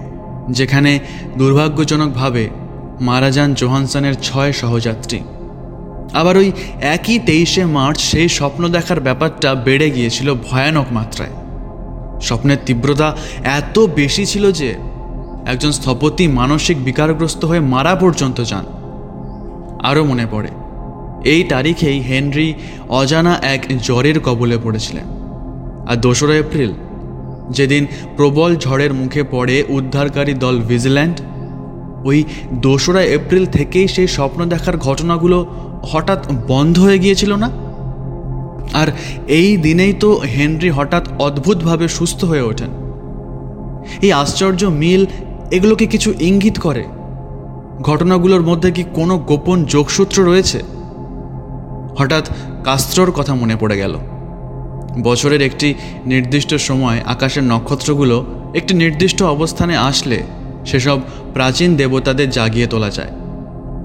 যেখানে 0.49 0.99
দুর্ভাগ্যজনকভাবে 1.39 2.49
মারা 3.01 3.31
যান 3.31 3.55
জোহানসনের 3.55 4.15
ছয় 4.23 4.53
সহযাত্রী। 4.53 5.21
আবার 6.15 6.35
ওই 6.37 6.49
একই 6.95 7.19
তেইশে 7.19 7.65
মার্চ 7.77 7.99
সেই 8.11 8.29
স্বপ্ন 8.29 8.63
দেখার 8.69 9.01
ব্যাপারটা 9.01 9.51
বেড়ে 9.67 9.89
গিয়েছিল 9.91 10.29
ভয়ানক 10.47 10.89
মাত্রায়। 10.93 11.35
স্বপ্নের 12.27 12.61
তীব্রতা 12.67 13.09
এত 13.59 13.77
বেশি 14.01 14.25
ছিল 14.27 14.45
যে 14.61 14.71
একজন 15.53 15.73
স্থপতি 15.73 16.25
মানসিক 16.41 16.77
বিকারগ্রস্ত 16.85 17.41
হয়ে 17.45 17.63
মারা 17.75 17.95
পর্যন্ত 17.95 18.39
যান। 18.51 18.65
আরও 19.89 20.03
মনে 20.05 20.27
পড়ে, 20.27 20.51
এই 21.33 21.43
তারিখেই 21.53 21.99
হেনরি 22.09 22.49
অজানা 23.01 23.35
এক 23.55 23.61
জ্বরের 23.87 24.19
কবলে 24.21 24.57
পড়েছিলেন। 24.59 25.07
আর 25.89 25.97
দোসরা 25.97 26.35
এপ্রিল, 26.35 26.73
যেদিন 27.57 27.83
প্রবল 28.17 28.51
ঝড়ের 28.57 28.93
মুখে 28.95 29.23
পড়ে 29.35 29.57
উদ্ধারকারী 29.69 30.35
দল 30.35 30.57
ভিজিল্যান্ড, 30.71 31.17
ওই 32.09 32.19
দোসরা 32.67 33.03
এপ্রিল 33.19 33.45
থেকেই 33.47 33.87
সেই 33.89 34.09
স্বপ্ন 34.17 34.41
দেখার 34.47 34.77
ঘটনাগুলো 34.87 35.39
হঠাৎ 35.85 36.33
বন্ধ 36.49 36.79
হয়ে 36.79 36.99
গিয়েছিল 36.99 37.33
না? 37.33 37.51
আর 38.73 38.87
এই 39.29 39.57
দিনেই 39.57 39.93
তো 39.93 40.13
হেনরি 40.13 40.71
হঠাৎ 40.71 41.09
অদ্ভুতভাবে 41.19 41.89
সুস্থ 41.89 42.25
হয়ে 42.25 42.41
ওঠেন। 42.41 42.71
এই 44.03 44.13
আশ্চর্য 44.13 44.65
মিল 44.65 45.07
এগুলোকে 45.51 45.87
কিছু 45.87 46.15
ইঙ্গিত 46.21 46.59
করে। 46.59 46.85
ঘটনাগুলোর 47.83 48.41
মধ্যে 48.41 48.71
কি 48.71 48.85
কোনো 48.95 49.19
গোপন 49.19 49.65
যোগসূত্র 49.65 50.25
রয়েছে? 50.25 50.63
হঠাৎ 51.99 52.29
কাস্ত্রর 52.65 53.11
কথা 53.11 53.35
মনে 53.35 53.57
পড়ে 53.57 53.77
গেল। 53.77 53.99
বছরের 55.03 55.43
একটি 55.43 55.75
নির্দিষ্ট 56.07 56.55
সময় 56.55 57.01
আকাশের 57.07 57.43
নক্ষত্রগুলো 57.43 58.27
একটি 58.55 58.75
নির্দিষ্ট 58.75 59.23
অবস্থানে 59.23 59.77
আসলে 59.77 60.23
সেসব 60.67 60.99
প্রাচীন 61.33 61.77
দেবতাদের 61.77 62.31
জাগিয়ে 62.31 62.67
তোলা 62.67 62.91
যায়। 62.91 63.11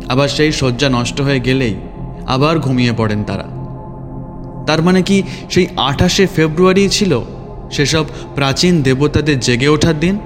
আবার 0.10 0.28
সেই 0.28 0.52
শয্যা 0.52 0.90
নষ্ট 0.90 1.22
হয়ে 1.22 1.40
গেলেই 1.40 1.76
আবার 2.30 2.60
ঘুমিয়ে 2.60 2.94
পড়েন 2.98 3.24
তারা। 3.24 3.46
তার 4.68 4.82
মানে 4.82 5.02
কি 5.02 5.24
সেই 5.50 5.68
আঠাশে 5.78 6.28
ফেব্রুয়ারি 6.28 6.90
ছিল 6.90 7.22
সেসব 7.72 8.06
প্রাচীন 8.36 8.82
দেবতাদের 8.82 9.40
জেগে 9.40 9.68
ওঠার 9.68 10.00
দিন? 10.00 10.20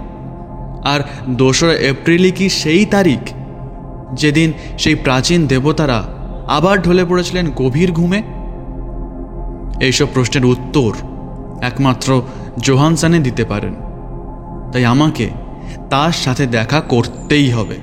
আর 0.84 1.00
দোসরা 1.30 1.74
এপ্রিলই 1.74 2.32
কি 2.32 2.50
সেই 2.50 2.86
তারিখ 2.86 3.20
যেদিন 4.14 4.54
সেই 4.80 4.96
প্রাচীন 4.96 5.48
দেবতারা 5.48 6.04
আবার 6.48 6.82
ঢলে 6.82 7.06
পড়েছিলেন 7.06 7.52
গভীর 7.56 7.92
ঘুমে? 7.92 8.24
এইসব 9.80 10.08
প্রশ্নের 10.14 10.46
উত্তর 10.46 10.92
একমাত্র 11.62 12.22
জোহানসানে 12.60 13.20
দিতে 13.20 13.46
পারেন। 13.46 13.74
তাই 14.72 14.86
আমাকে 14.86 15.30
তার 15.90 16.12
সাথে 16.12 16.46
দেখা 16.46 16.82
করতেই 16.82 17.52
হবে। 17.52 17.78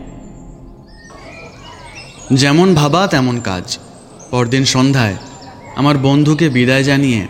যেমন 2.32 2.74
ভাবা 2.74 3.06
তেমন 3.06 3.40
কাজ। 3.44 3.78
পরদিন 4.30 4.64
সন্ধ্যায় 4.64 5.16
আমার 5.76 5.98
বন্ধুকে 5.98 6.48
বিদায় 6.48 6.84
জানিয়ে 6.84 7.26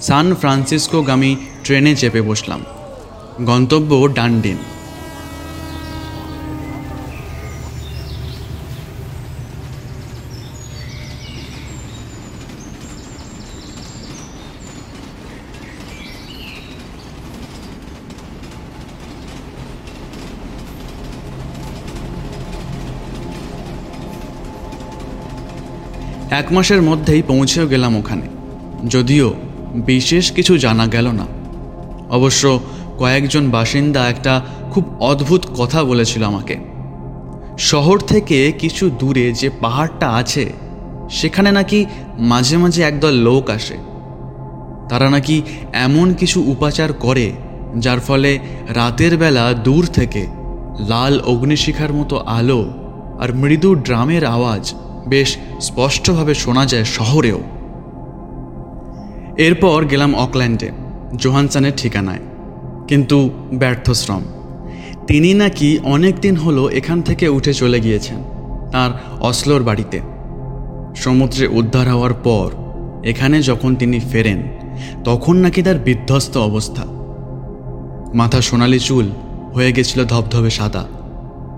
সান 0.00 0.34
ফ্রান্সিসকোগামী 0.34 1.36
ট্রেনে 1.64 1.96
চেপে 1.96 2.22
বসলাম। 2.22 2.60
গন্তব্য 3.44 4.08
ডান্ডিন। 4.14 4.56
এক 26.34 26.52
মাসের 26.52 26.82
মধ্যেই 26.82 27.22
পৌঁছেও 27.22 27.66
গেলাম 27.66 27.96
ওখানে। 27.96 28.22
যদিও 28.88 29.34
বিশেষ 29.74 30.32
কিছু 30.32 30.58
জানা 30.58 30.86
গেল 30.86 31.08
না। 31.10 31.26
অবশ্য 32.10 32.60
কয়েকজন 32.98 33.50
বাসিন্দা 33.50 34.08
একটা 34.08 34.40
খুব 34.70 34.84
অদ্ভুত 35.00 35.46
কথা 35.58 35.84
বলেছিল 35.84 36.22
আমাকে। 36.24 36.56
শহর 37.58 37.98
থেকে 37.98 38.52
কিছু 38.52 38.90
দূরে 38.90 39.32
যে 39.32 39.50
পাহাড়টা 39.60 40.10
আছে, 40.10 40.52
সেখানে 41.10 41.52
নাকি 41.52 41.86
মাঝে 42.18 42.56
মাঝে 42.56 42.82
একদল 42.82 43.12
লোক 43.12 43.50
আসে। 43.50 43.76
তারা 44.88 45.10
নাকি 45.10 45.42
এমন 45.72 46.14
কিছু 46.14 46.42
উপাচার 46.46 46.92
করে, 46.92 47.32
যার 47.76 48.00
ফলে 48.00 48.38
রাতের 48.68 49.16
বেলা 49.16 49.52
দূর 49.52 49.86
থেকে 49.86 50.26
লাল 50.88 51.20
অগ্নিশিখার 51.20 51.92
মতো 51.92 52.16
আলো 52.16 52.70
আর 53.20 53.34
মৃদু 53.34 53.74
ড্রামের 53.74 54.24
আওয়াজ 54.24 54.74
বেশ 55.06 55.36
স্পষ্টভাবে 55.60 56.34
শোনা 56.34 56.66
যায় 56.66 56.84
শহরেও। 56.84 57.40
এরপর 59.38 59.84
গেলাম 59.84 60.14
অকল্যান্ডে, 60.14 60.70
জোহানসানের 61.16 61.72
ঠিকানায়। 61.76 62.18
কিন্তু 62.88 63.30
ব্যর্থ 63.52 63.90
শ্রম। 63.90 64.22
তিনি 65.06 65.34
নাকি 65.34 65.78
অনেক 65.84 66.20
দিন 66.20 66.36
হলো 66.36 66.70
এখান 66.70 67.02
থেকে 67.02 67.28
উঠে 67.28 67.54
চলে 67.54 67.80
গিয়েছেন, 67.80 68.16
তার 68.72 68.90
অসলোর 69.20 69.62
বাড়িতে। 69.62 70.00
সমুদ্রে 70.96 71.46
উদ্ধার 71.46 71.88
হওয়ার 71.88 72.14
পর, 72.14 72.50
এখানে 73.04 73.42
যখন 73.42 73.74
তিনি 73.74 74.00
ফেরেন, 74.00 74.42
তখন 75.04 75.36
নাকি 75.36 75.62
তার 75.62 75.78
বিধ্বস্ত 75.78 76.36
অবস্থা। 76.36 76.82
মাথা 78.14 78.40
সোনালি 78.40 78.78
চুল, 78.78 79.10
হয়ে 79.54 79.72
গেছিল 79.72 80.04
ধবধবে 80.04 80.50
সাদা। 80.50 80.84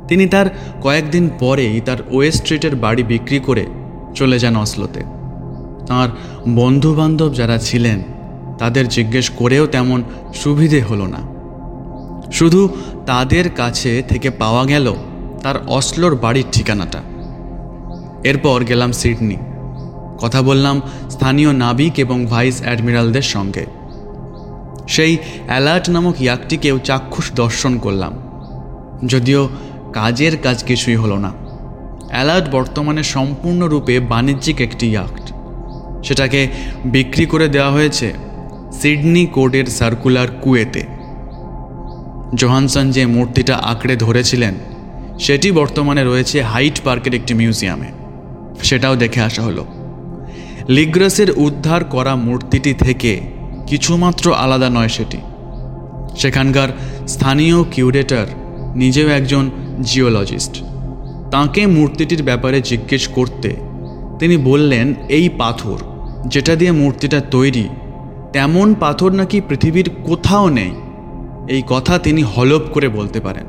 তিনি 0.09 0.27
তার 0.27 0.47
কয়েকদিন 0.83 1.31
পরেই 1.39 1.81
তার 1.81 1.97
ওয়েস্ট 2.11 2.41
স্ট্রিটের 2.41 2.77
বাড়ি 2.77 3.03
বিক্রি 3.03 3.39
করে 3.39 3.67
চলে 4.15 4.39
যান 4.39 4.57
অসলোতে। 4.57 5.01
তাঁর 5.87 6.09
বন্ধু 6.49 6.95
বান্ধব 6.95 7.35
যারা 7.35 7.59
ছিলেন, 7.59 8.03
তাদের 8.59 8.89
জিজ্ঞেস 8.89 9.31
করেও 9.31 9.67
তেমন 9.67 10.03
সুবিধে 10.35 10.83
হলো 10.83 11.07
না। 11.07 11.37
শুধু 12.33 12.69
তাদের 13.07 13.51
কাছে 13.51 14.03
থেকে 14.09 14.31
পাওয়া 14.31 14.65
গেল 14.65 14.95
তার 15.43 15.55
অসলোর 15.67 16.17
বাড়ির 16.17 16.45
ঠিকানাটা। 16.53 16.99
এরপর 18.25 18.65
গেলাম 18.65 18.93
সিডনি। 18.93 19.37
কথা 20.21 20.43
বললাম 20.43 20.81
স্থানীয় 21.11 21.53
নাবিক 21.53 21.93
এবং 21.97 22.27
ভাইস 22.27 22.63
অ্যাডমিরালদের 22.63 23.23
সঙ্গে। 23.23 23.67
সেই 24.89 25.17
অ্যালার্ট 25.47 25.91
নামক 25.91 26.21
ইয়াকটিকেও 26.21 26.79
চাক্ষুষ 26.79 27.33
দর্শন 27.33 27.79
করলাম। 27.79 28.13
যদিও 29.07 29.49
কাজের 29.97 30.35
কাজ 30.37 30.65
কিছুই 30.65 30.97
হলো 30.97 31.17
না। 31.19 31.33
অ্যালার্ট 32.09 32.47
বর্তমানে 32.51 33.03
সম্পূর্ণরূপে 33.03 34.01
বাণিজ্যিক 34.01 34.61
একটি 34.61 34.87
ইয়াক্ট 34.91 35.27
সেটাকে 36.07 36.41
বিক্রি 36.85 37.27
করে 37.27 37.49
দেওয়া 37.49 37.71
হয়েছে 37.71 38.13
সিডনি 38.73 39.27
কোর্টের 39.27 39.67
সার্কুলার 39.67 40.29
কুয়েতে। 40.43 40.83
জোহানসন 42.35 42.91
যে 42.91 43.07
মূর্তিটা 43.07 43.57
আঁকড়ে 43.57 43.97
ধরেছিলেন, 43.97 44.55
সেটি 45.19 45.53
বর্তমানে 45.53 46.05
রয়েছে 46.05 46.43
হাইট 46.43 46.81
পার্কের 46.85 47.15
একটি 47.15 47.35
মিউজিয়ামে। 47.35 47.89
সেটাও 48.63 48.97
দেখে 48.97 49.21
আসা 49.21 49.43
হলো। 49.43 49.65
লিগ্রাসের 50.69 51.31
উদ্ধার 51.37 51.85
করা 51.85 52.15
মূর্তিটি 52.17 52.73
থেকে 52.75 53.21
কিছুমাত্র 53.67 54.35
আলাদা 54.35 54.71
নয় 54.71 54.89
সেটি। 54.89 55.19
সেখানকার 56.17 56.69
স্থানীয় 57.09 57.65
কিউরেটর 57.65 58.27
নিজেও 58.75 59.09
একজন 59.09 59.51
জিওলজিস্ট। 59.83 60.63
তাকে 61.31 61.67
মূর্তিটির 61.67 62.23
ব্যাপারে 62.23 62.61
জিজ্ঞেস 62.61 63.09
করতে 63.09 63.57
তিনি 64.19 64.37
বললেন, 64.37 64.95
এই 65.09 65.29
পাথর, 65.29 65.79
যেটা 66.27 66.57
দিয়ে 66.57 66.73
মূর্তিটা 66.73 67.21
তৈরি, 67.21 67.69
তেমন 68.33 68.75
পাথর 68.75 69.13
নাকি 69.13 69.41
পৃথিবীর 69.41 69.91
কোথাও 70.05 70.49
নেই? 70.49 70.71
এই 71.49 71.63
কথা 71.67 71.99
তিনি 71.99 72.23
হলপ 72.23 72.63
করে 72.73 72.89
বলতে 72.89 73.21
পারেন। 73.21 73.47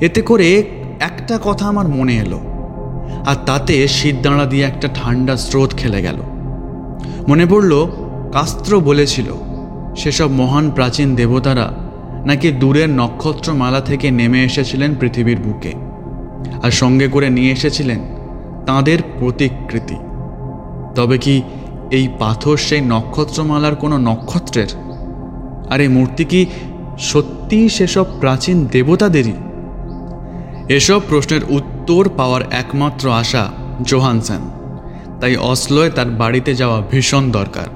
এতে 0.00 0.22
করে 0.22 0.64
একটা 1.00 1.38
কথা 1.44 1.66
আমার 1.66 1.88
মনে 1.88 2.16
এলো, 2.16 2.40
আর 3.26 3.36
তাতে 3.46 3.88
শীতদাঁড়া 3.88 4.46
দিয়ে 4.46 4.64
একটা 4.64 4.88
ঠান্ডা 4.94 5.36
স্রোত 5.36 5.74
খেলে 5.74 6.02
গেল। 6.02 6.16
মনে 7.28 7.46
পড়ল, 7.46 7.86
কাস্ত্র 8.32 8.80
বলেছিল, 8.80 9.26
সেসব 9.96 10.30
মহান 10.30 10.70
প্রাচীন 10.70 11.14
দেবতারা 11.14 11.72
নাকি 12.26 12.52
দূরের 12.52 12.90
নক্ষত্রমালা 12.90 13.80
থেকে 13.80 14.10
নেমে 14.10 14.44
এসেছিলেন 14.44 14.94
পৃথিবীর 15.00 15.38
বুকে 15.40 15.72
আর 16.62 16.70
সঙ্গে 16.70 17.08
করে 17.08 17.30
নিয়ে 17.30 17.52
এসেছিলেন 17.52 18.00
তাঁদের 18.66 18.98
প্রতিকৃতি। 19.18 19.96
তবে 20.94 21.18
কি 21.18 21.42
এই 21.90 22.08
পাথর 22.18 22.56
সেই 22.56 22.80
নক্ষত্রমালার 22.80 23.74
কোনো 23.74 23.98
নক্ষত্রের? 23.98 24.68
আর 25.70 25.80
এই 25.80 25.88
মূর্তি 25.88 26.24
কি 26.24 26.46
সত্যিই 26.98 27.68
সেসব 27.68 28.04
প্রাচীন 28.20 28.66
দেবতাদেরই? 28.66 29.32
এসব 30.68 31.00
প্রশ্নের 31.08 31.40
উত্তর 31.48 32.08
পাওয়ার 32.16 32.42
একমাত্র 32.50 33.10
আশা 33.10 33.52
জোহানসেন 33.82 34.40
তাই 35.20 35.36
অসলোয় 35.36 35.90
তার 35.90 36.06
বাড়িতে 36.06 36.54
যাওয়া 36.54 36.82
ভীষণ 36.90 37.30
দরকার। 37.30 37.66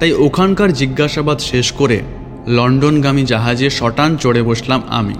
তাই 0.00 0.12
ওখানকার 0.12 0.72
জিজ্ঞাসাবাদ 0.72 1.38
শেষ 1.38 1.72
করে 1.72 2.00
লন্ডনগামী 2.48 3.24
জাহাজে 3.24 3.70
শটান 3.70 4.16
চড়ে 4.16 4.42
বসলাম 4.42 4.82
আমি। 4.88 5.14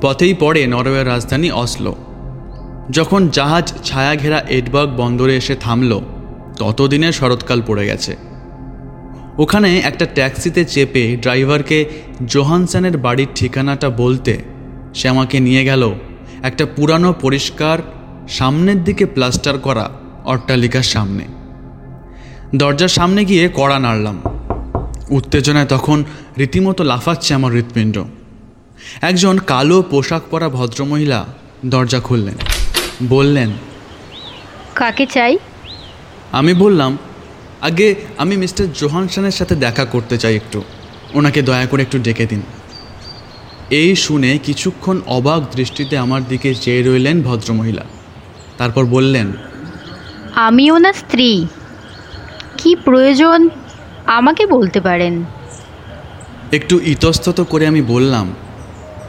পথেই 0.00 0.34
পড়ে 0.34 0.66
নরওয়ের 0.66 1.06
রাজধানী 1.06 1.50
অসলো। 1.50 1.94
যখন 2.90 3.28
জাহাজ 3.28 3.72
ছায়াঘেরা 3.84 4.40
এডবার্গ 4.40 4.90
বন্দরে 4.96 5.36
এসে 5.36 5.54
থামল, 5.54 6.00
ততদিনে 6.58 7.12
শরৎকাল 7.12 7.62
পড়ে 7.66 7.86
গেছে। 7.86 8.16
ওখানে 9.38 9.78
একটা 9.78 10.06
ট্যাক্সিতে 10.14 10.64
চেপে 10.64 11.16
ড্রাইভারকে 11.20 11.84
জোহানসেনের 12.26 12.98
বাড়ির 12.98 13.28
ঠিকানাটা 13.34 13.90
বলতে 13.90 14.42
সে 14.94 15.08
আমাকে 15.08 15.40
নিয়ে 15.40 15.64
গেল 15.64 15.92
একটা 16.42 16.66
পুরানো 16.76 17.14
পরিষ্কার, 17.20 17.78
সামনের 18.28 18.84
দিকে 18.84 19.06
প্লাস্টার 19.06 19.58
করা 19.58 19.90
অট্টালিকার 20.24 20.82
সামনে। 20.82 21.24
দরজার 22.56 22.88
সামনে 22.88 23.24
গিয়ে 23.24 23.48
কড়া 23.54 23.78
নাড়লাম। 23.78 24.20
উত্তেজনায় 25.10 25.66
তখন 25.66 26.04
রীতিমতো 26.38 26.84
লাফাচ্ছে 26.84 27.34
আমার 27.34 27.52
হৃৎপিণ্ড। 27.52 28.04
একজন 29.00 29.38
কালো 29.38 29.82
পোশাক 29.82 30.22
পরা 30.30 30.48
ভদ্রমহিলা 30.48 31.24
দরজা 31.66 32.00
খুললেন। 32.00 32.34
বললেন 33.02 33.50
কাকে 34.74 35.06
চাই? 35.06 35.38
আমি 36.32 36.54
বললাম 36.54 36.98
আগে 37.60 37.94
আমি 38.18 38.36
মিস্টার 38.36 38.72
জোহানসনের 38.72 39.30
সাথে 39.30 39.56
দেখা 39.56 39.84
করতে 39.84 40.18
চাই 40.18 40.36
একটু। 40.36 40.62
ওনাকে 41.14 41.42
দয়া 41.42 41.66
করে 41.66 41.82
একটু 41.82 41.98
ডেকে 41.98 42.26
দিন। 42.26 42.42
এই 43.70 43.96
শুনে 43.96 44.38
কিছুক্ষণ 44.38 45.00
অবাক 45.06 45.42
দৃষ্টিতে 45.56 45.98
আমার 45.98 46.28
দিকে 46.28 46.54
চেয়ে 46.54 46.82
রইলেন 46.82 47.22
ভদ্রমহিলা। 47.22 47.84
তারপর 48.58 48.84
বললেন 48.84 49.32
আমি 50.34 50.70
ওনার 50.70 50.94
স্ত্রী। 50.94 51.46
কি 52.58 52.76
প্রয়োজন? 52.76 53.48
আমাকে 54.06 54.46
বলতে 54.46 54.80
পারেন। 54.80 55.24
একটু 56.52 56.80
ইতস্তত 56.84 57.40
করে 57.40 57.66
আমি 57.66 57.82
বললাম, 57.82 58.34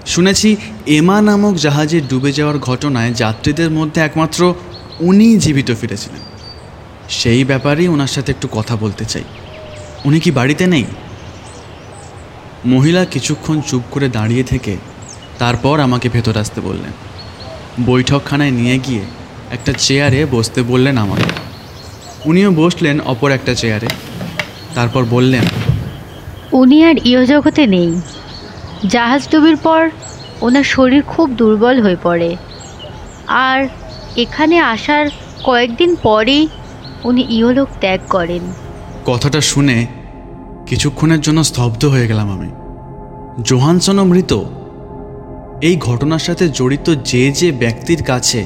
শুনেছি 0.06 0.56
এমা 0.88 1.22
নামক 1.22 1.56
জাহাজে 1.56 2.02
ডুবে 2.02 2.32
যাওয়ার 2.32 2.60
ঘটনায় 2.60 3.14
যাত্রীদের 3.14 3.70
মধ্যে 3.70 4.02
একমাত্র 4.02 4.54
উনিই 5.00 5.38
জীবিত 5.38 5.72
ফিরেছিলেন। 5.82 6.20
সেই 7.10 7.44
ব্যাপারেই 7.44 7.88
ওনার 7.88 8.08
সাথে 8.08 8.32
একটু 8.32 8.48
কথা 8.52 8.76
বলতে 8.76 9.06
চাই। 9.06 9.24
উনি 10.06 10.20
কি 10.20 10.32
বাড়িতে 10.32 10.68
নেই? 10.68 10.86
মহিলা 12.66 13.06
কিছুক্ষণ 13.06 13.62
চুপ 13.62 13.84
করে 13.92 14.10
দাঁড়িয়ে 14.10 14.44
থেকে 14.44 14.78
তারপর 15.40 15.80
আমাকে 15.80 16.10
ভেতর 16.10 16.38
আসতে 16.38 16.62
বললেন। 16.62 16.92
বৈঠকখানায় 17.86 18.52
নিয়ে 18.52 18.80
গিয়ে 18.80 19.02
একটা 19.52 19.74
চেয়ারে 19.78 20.26
বসতে 20.32 20.62
বললেন 20.62 20.98
আমাকে। 20.98 21.46
উনিও 22.26 22.52
বসলেন 22.52 23.00
অপর 23.02 23.32
একটা 23.32 23.56
চেয়ারে। 23.56 23.88
তারপর 24.76 25.06
বললেন 25.06 25.44
উনি 26.54 26.84
আর 26.84 26.96
ইহজগতে 27.06 27.68
নেই। 27.68 28.02
জাহাজ 28.88 29.28
ডুবির 29.32 29.58
পর 29.58 29.90
ওনার 30.42 30.64
শরীর 30.64 31.02
খুব 31.02 31.28
দুর্বল 31.36 31.82
হয়ে 31.82 31.96
পড়ে। 32.04 32.36
আর 33.28 33.68
এখানে 34.18 34.60
আসার 34.60 35.06
কয়েকদিন 35.44 35.96
পরেই 36.04 36.48
উনি 37.04 37.26
ইহলোক 37.30 37.68
ত্যাগ 37.80 38.00
করেন। 38.10 38.54
কথাটা 39.06 39.42
শুনে 39.42 39.88
কিছুক্ষণের 40.68 41.22
জন্য 41.22 41.44
স্তব্ধ 41.44 41.86
হয়ে 41.86 42.08
গেলাম 42.08 42.32
আমি। 42.32 42.50
জোহানসনও 43.44 44.06
মৃত। 44.06 44.34
এই 45.62 45.76
ঘটনার 45.78 46.20
সাথে 46.20 46.50
জড়িত 46.50 46.96
যে 47.06 47.32
যে 47.32 47.52
ব্যক্তির 47.52 48.04
কাছে 48.04 48.46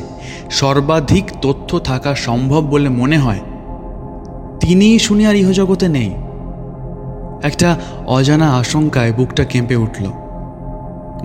সর্বাধিক 0.52 1.26
তথ্য 1.42 1.80
থাকা 1.80 2.16
সম্ভব 2.16 2.62
বলে 2.64 2.90
মনে 2.90 3.18
হয় 3.18 3.40
শুনি 5.00 5.26
আর 5.26 5.36
ইহজগতে 5.36 5.88
নেই। 5.88 6.16
একটা 7.44 7.80
অজানা 8.08 8.52
আশঙ্কায় 8.52 9.12
বুকটা 9.12 9.44
কেঁপে 9.44 9.76
উঠল। 9.76 10.06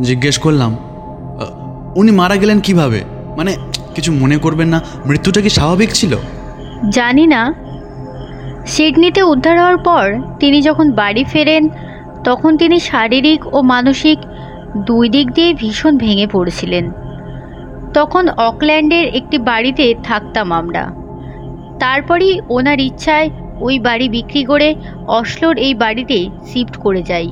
জিজ্ঞেস 0.03 0.38
করলাম 0.38 0.77
উনি 1.97 2.11
মারা 2.11 2.37
গেলেন 2.37 2.61
কীভাবে? 2.61 3.01
মানে 3.37 3.57
কিছু 3.94 4.12
মনে 4.12 4.37
করবেন 4.37 4.68
না, 4.68 4.81
মৃত্যুটা 5.07 5.40
কি 5.40 5.49
স্বাভাবিক 5.49 5.90
ছিল? 5.92 6.16
জানি 6.90 7.27
না। 7.27 7.55
সিডনিতে 8.66 9.23
উদ্ধার 9.23 9.59
হওয়ার 9.59 9.77
পর 9.77 10.23
তিনি 10.38 10.62
যখন 10.62 10.92
বাড়ি 10.92 11.25
ফেরেন, 11.25 11.68
তখন 12.25 12.57
তিনি 12.57 12.81
শারীরিক 12.81 13.55
ও 13.55 13.62
মানসিক 13.62 14.18
দুই 14.77 15.09
দিক 15.09 15.31
দিয়ে 15.31 15.55
ভীষণ 15.55 15.99
ভেঙে 15.99 16.27
পড়েছিলেন। 16.27 16.90
তখন 17.94 18.29
অকল্যান্ডের 18.29 19.07
একটি 19.09 19.38
বাড়িতে 19.38 19.94
থাকতাম 20.05 20.53
আমরা। 20.53 21.04
তারপরই 21.78 22.40
ওনার 22.48 22.80
ইচ্ছায় 22.80 23.30
ওই 23.60 23.78
বাড়ি 23.78 24.08
বিক্রি 24.08 24.44
করে 24.44 24.74
অসলোর 25.06 25.56
এই 25.58 25.74
বাড়িতে 25.74 26.18
শিফট 26.46 26.76
করে 26.76 27.02
যাই। 27.02 27.28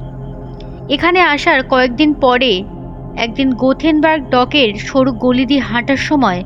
এখানে 0.89 1.21
আসার 1.21 1.63
কয়েকদিন 1.63 2.15
পরে 2.15 2.63
একদিন 3.17 3.51
গোথেনবার্গ 3.55 4.23
ডকের 4.31 4.75
সরু 4.75 5.13
গলি 5.13 5.45
দিয়ে 5.47 5.61
হাঁটার 5.61 5.97
সময় 5.97 6.45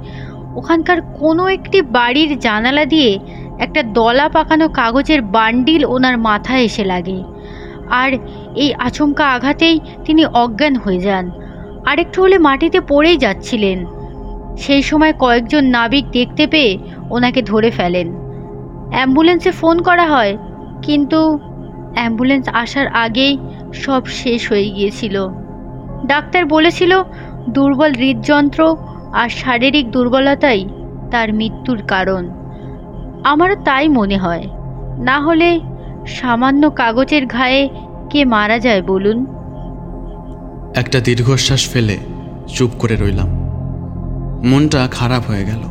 ওখানকার 0.54 1.00
কোনো 1.20 1.46
একটি 1.48 1.82
বাড়ির 1.82 2.38
জানালা 2.38 2.84
দিয়ে 2.84 3.18
একটা 3.58 3.82
দলা 3.82 4.28
পাকানো 4.28 4.68
কাগজের 4.68 5.22
বান্ডিল 5.22 5.84
ওনার 5.84 6.18
মাথায় 6.18 6.62
এসে 6.62 6.84
লাগে। 6.84 7.22
আর 7.90 8.10
এই 8.54 8.72
আচমকা 8.78 9.24
আঘাতেই 9.26 9.80
তিনি 10.04 10.22
অজ্ঞান 10.26 10.74
হয়ে 10.76 11.00
যান। 11.00 11.30
আরেকটু 11.84 12.22
হলে 12.22 12.38
মাটিতে 12.38 12.80
পড়েই 12.80 13.16
যাচ্ছিলেন। 13.16 13.78
সেই 14.58 14.82
সময় 14.82 15.12
কয়েকজন 15.12 15.64
নাবিক 15.64 16.10
দেখতে 16.10 16.46
পেয়ে 16.46 16.78
ওনাকে 17.10 17.42
ধরে 17.42 17.70
ফেলেন। 17.70 18.12
অ্যাম্বুলেন্সে 18.90 19.50
ফোন 19.50 19.82
করা 19.82 20.06
হয়, 20.06 20.38
কিন্তু 20.82 21.38
অ্যাম্বুলেন্স 21.94 22.48
আসার 22.48 22.86
আগেই 22.86 23.38
সব 23.74 24.06
শেষ 24.06 24.52
হয়ে 24.52 24.70
গিয়েছিল। 24.70 25.28
ডাক্তার 26.06 26.46
বলেছিল, 26.46 27.02
দুর্বল 27.48 27.92
হৃদযন্ত্র 27.92 28.76
আর 29.12 29.28
শারীরিক 29.28 29.90
দুর্বলতাই 29.90 30.68
তার 31.10 31.32
মৃত্যুর 31.32 31.82
কারণ। 31.82 32.30
আমারও 33.24 33.56
তাই 33.64 33.88
মনে 33.88 34.16
হয়। 34.16 34.44
না 34.98 35.20
হলে 35.20 35.60
সামান্য 36.06 36.70
কাগজের 36.70 37.26
ঘায়ে 37.26 37.68
কে 38.10 38.24
মারা 38.24 38.58
যায় 38.58 38.82
বলুন? 38.82 39.26
একটা 40.74 41.00
দীর্ঘশ্বাস 41.00 41.68
ফেলে 41.68 41.96
চুপ 42.48 42.70
করে 42.78 42.96
রইলাম। 42.96 43.35
মনটা 44.44 44.88
খারাপ 44.90 45.22
হয়ে 45.26 45.44
গেল। 45.44 45.62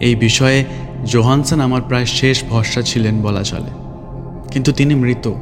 এই 0.00 0.14
বিষয়ে 0.14 0.64
জোহানসন 1.04 1.60
আমার 1.60 1.82
প্রায় 1.82 2.06
শেষ 2.06 2.44
ভরসা 2.44 2.82
ছিলেন 2.82 3.22
বলা 3.22 3.42
চলে। 3.42 3.70
কিন্তু 4.50 4.72
তিনি 4.72 4.94
মৃত। 4.94 5.32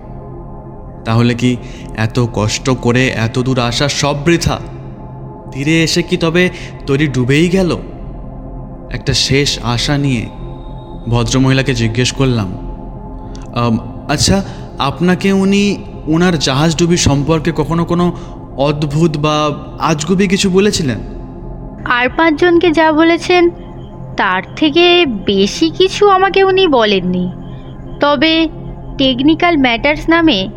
তাহলে 1.05 1.35
কি 1.35 1.57
এত 1.97 2.27
কষ্ট 2.35 2.71
করে 2.71 3.09
এত 3.09 3.39
দূর 3.39 3.59
আসা 3.59 3.89
সব 3.89 4.25
বৃথা? 4.25 4.59
তীরে 5.53 5.83
এসে 5.83 6.03
কি 6.03 6.17
তবে 6.17 6.51
তৈরি 6.87 7.07
ডুবেই 7.07 7.49
গেল? 7.49 7.77
একটা 8.91 9.15
শেষ 9.15 9.59
আশা 9.63 9.99
নিয়ে 9.99 10.27
ভদ্রমহিলাকে 11.09 11.75
জিজ্ঞেস 11.75 12.13
করলাম 12.13 12.69
আচ্ছা 14.09 14.45
আপনাকে 14.79 15.33
উনি 15.33 15.77
ওনার 16.07 16.39
জাহাজ 16.39 16.77
ডুবি 16.77 16.97
সম্পর্কে 16.97 17.53
কখনো 17.57 17.85
কোনো 17.85 18.17
অদ্ভুত 18.57 19.17
বা 19.17 19.59
আজগুবি 19.79 20.29
কিছু 20.29 20.51
বলেছিলেন? 20.51 20.99
আর 21.85 22.09
পাঁচজনকে 22.17 22.71
যা 22.71 22.93
বলেছেন, 22.93 23.51
তার 24.17 24.43
থেকে 24.57 25.07
বেশি 25.07 25.71
কিছু 25.71 26.09
আমাকে 26.09 26.45
উনি 26.45 26.67
বলেননি। 26.67 27.33
তবে 28.01 28.49
টেকনিক্যাল 28.99 29.57
ম্যাটার্স 29.57 30.09
নামে 30.09 30.49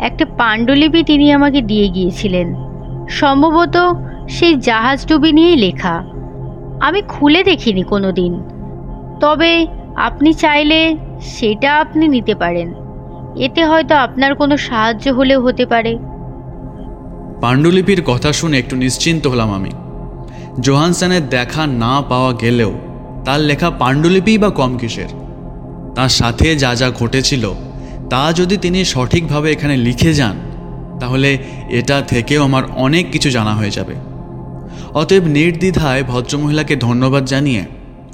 একটা 0.00 0.24
পাণ্ডুলিপি 0.24 1.02
তিনি 1.02 1.32
আমাকে 1.32 1.60
দিয়ে 1.60 1.88
গিয়েছিলেন। 1.88 2.54
সম্ভবত 3.08 3.76
সেই 4.28 4.54
জাহাজ 4.54 5.08
ডুবি 5.08 5.32
নিয়েই 5.32 5.56
লেখা। 5.56 6.04
আমি 6.80 7.02
খুলে 7.02 7.44
দেখিনি 7.44 7.82
কোনো 7.82 8.12
দিন 8.12 8.42
তবে 9.20 9.66
আপনি 9.96 10.32
চাইলে 10.32 10.96
সেটা 11.20 11.76
আপনি 11.76 12.08
নিতে 12.08 12.34
পারেন। 12.34 12.74
এতে 13.36 13.64
হয়তো 13.64 13.94
আপনার 13.94 14.34
কোনো 14.34 14.56
সাহায্য 14.56 15.10
হলেও 15.10 15.40
হতে 15.40 15.66
পারে। 15.66 15.98
পাণ্ডুলিপির 17.40 18.02
কথা 18.02 18.32
শুনে 18.32 18.58
একটু 18.58 18.76
নিশ্চিন্ত 18.76 19.26
হলাম 19.26 19.54
আমি। 19.54 19.70
জোহানসনের 20.60 21.28
দেখা 21.28 21.66
না 21.66 22.02
পাওয়া 22.08 22.32
গেলেও 22.32 22.72
তার 23.24 23.40
লেখা 23.40 23.70
পাণ্ডুলিপিই 23.70 24.38
বা 24.38 24.50
কম 24.50 24.78
কিসের? 24.78 25.08
তার 25.94 26.08
সাথে 26.08 26.56
যা 26.56 26.74
যা 26.74 26.90
ঘটেছিল, 26.90 27.52
তা 28.10 28.32
যদি 28.32 28.56
তিনি 28.56 28.84
সঠিকভাবে 28.84 29.52
এখানে 29.52 29.76
লিখে 29.76 30.14
যান, 30.14 30.36
তাহলে 31.00 31.38
এটা 31.70 32.00
থেকেও 32.00 32.42
আমার 32.42 32.62
অনেক 32.76 33.10
কিছু 33.10 33.30
জানা 33.30 33.54
হয়ে 33.54 33.70
যাবে। 33.70 33.94
অতএব 34.94 35.24
নির্দ্বিধায় 35.24 36.04
ভদ্রমহিলাকে 36.04 36.76
ধন্যবাদ 36.76 37.24
জানিয়ে 37.24 37.64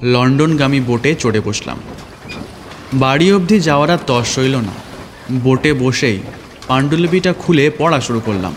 লন্ডনগামী 0.02 0.81
বোটে 0.81 1.14
চড়ে 1.14 1.40
বসলাম। 1.40 1.76
বাড়ি 2.94 3.33
অবধি 3.33 3.61
যাওয়ার 3.61 3.90
আর 3.90 3.98
তর 4.07 4.24
সইল 4.24 4.57
না। 4.57 4.74
বোটে 5.33 5.72
বসেই 5.72 6.18
পাণ্ডুলিপিটা 6.68 7.33
খুলে 7.33 7.70
পড়া 7.78 8.00
শুরু 8.00 8.20
করলাম। 8.24 8.55